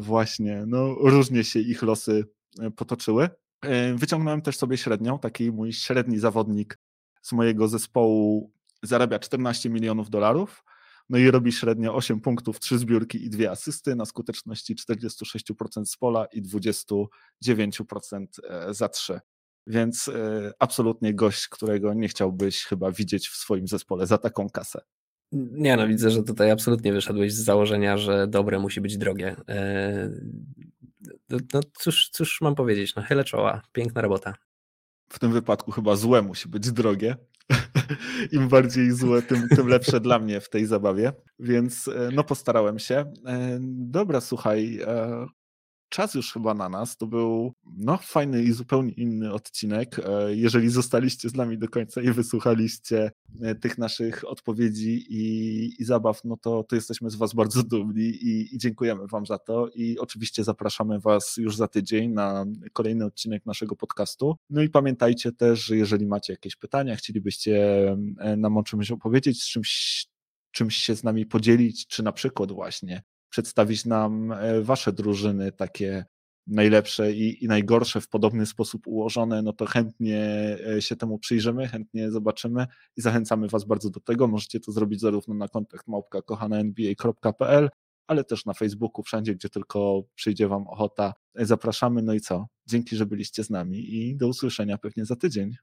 [0.00, 2.24] właśnie, no, różnie się ich losy
[2.62, 3.28] y, potoczyły.
[3.64, 6.78] Y, wyciągnąłem też sobie średnią, taki mój średni zawodnik
[7.22, 8.52] z mojego zespołu
[8.82, 10.64] zarabia 14 milionów dolarów,
[11.08, 15.96] no i robi średnio 8 punktów, 3 zbiórki i 2 asysty na skuteczności 46% z
[15.96, 17.06] pola i 29%
[18.48, 19.20] e, za 3.
[19.66, 24.80] Więc e, absolutnie gość, którego nie chciałbyś chyba widzieć w swoim zespole za taką kasę.
[25.32, 29.36] Nie no, widzę, że tutaj absolutnie wyszedłeś z założenia, że dobre musi być drogie.
[29.48, 30.10] E,
[31.28, 34.34] no, no cóż, cóż mam powiedzieć, no chylę czoła, piękna robota.
[35.08, 37.16] W tym wypadku chyba złe musi być drogie,
[38.32, 41.12] Im bardziej złe, tym, tym lepsze dla mnie w tej zabawie.
[41.38, 42.94] Więc e, no postarałem się.
[43.26, 45.26] E, dobra, słuchaj, e,
[45.94, 46.96] czas już chyba na nas.
[46.96, 49.98] To był no, fajny i zupełnie inny odcinek.
[49.98, 53.10] E, jeżeli zostaliście z nami do końca i wysłuchaliście
[53.42, 58.04] e, tych naszych odpowiedzi i, i zabaw, no to, to jesteśmy z Was bardzo dumni
[58.04, 59.68] i, i dziękujemy Wam za to.
[59.68, 64.36] I oczywiście zapraszamy Was już za tydzień na kolejny odcinek naszego podcastu.
[64.50, 67.86] No i pamiętajcie też, że jeżeli macie jakieś pytania, chcielibyście
[68.18, 70.04] e, nam o czymś opowiedzieć, z czymś
[70.50, 73.02] czymś się z nami podzielić, czy na przykład właśnie
[73.34, 76.04] przedstawić nam e, wasze drużyny takie
[76.46, 80.18] najlepsze i, i, najgorsze w podobny sposób ułożone, no to chętnie
[80.76, 82.66] e, się temu przyjrzymy, chętnie zobaczymy
[82.96, 84.28] i zachęcamy Was bardzo do tego.
[84.28, 87.70] Możecie to zrobić zarówno na kontakt małpka kochananba.pl,
[88.06, 91.14] ale też na Facebooku, wszędzie, gdzie tylko przyjdzie Wam ochota.
[91.34, 92.02] Zapraszamy.
[92.02, 92.46] No i co?
[92.66, 95.56] Dzięki, że byliście z nami i do usłyszenia pewnie za tydzień.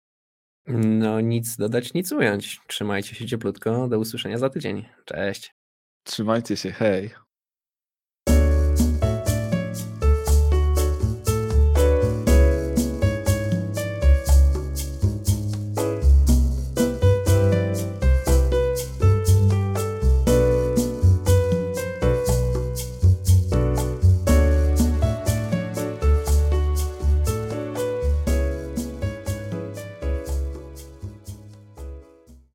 [0.76, 2.60] No nic dodać, nic ująć.
[2.68, 3.88] Trzymajcie się cieplutko.
[3.88, 4.86] Do usłyszenia za tydzień.
[5.06, 5.56] Cześć.
[6.04, 7.31] Trzymajcie się, hej.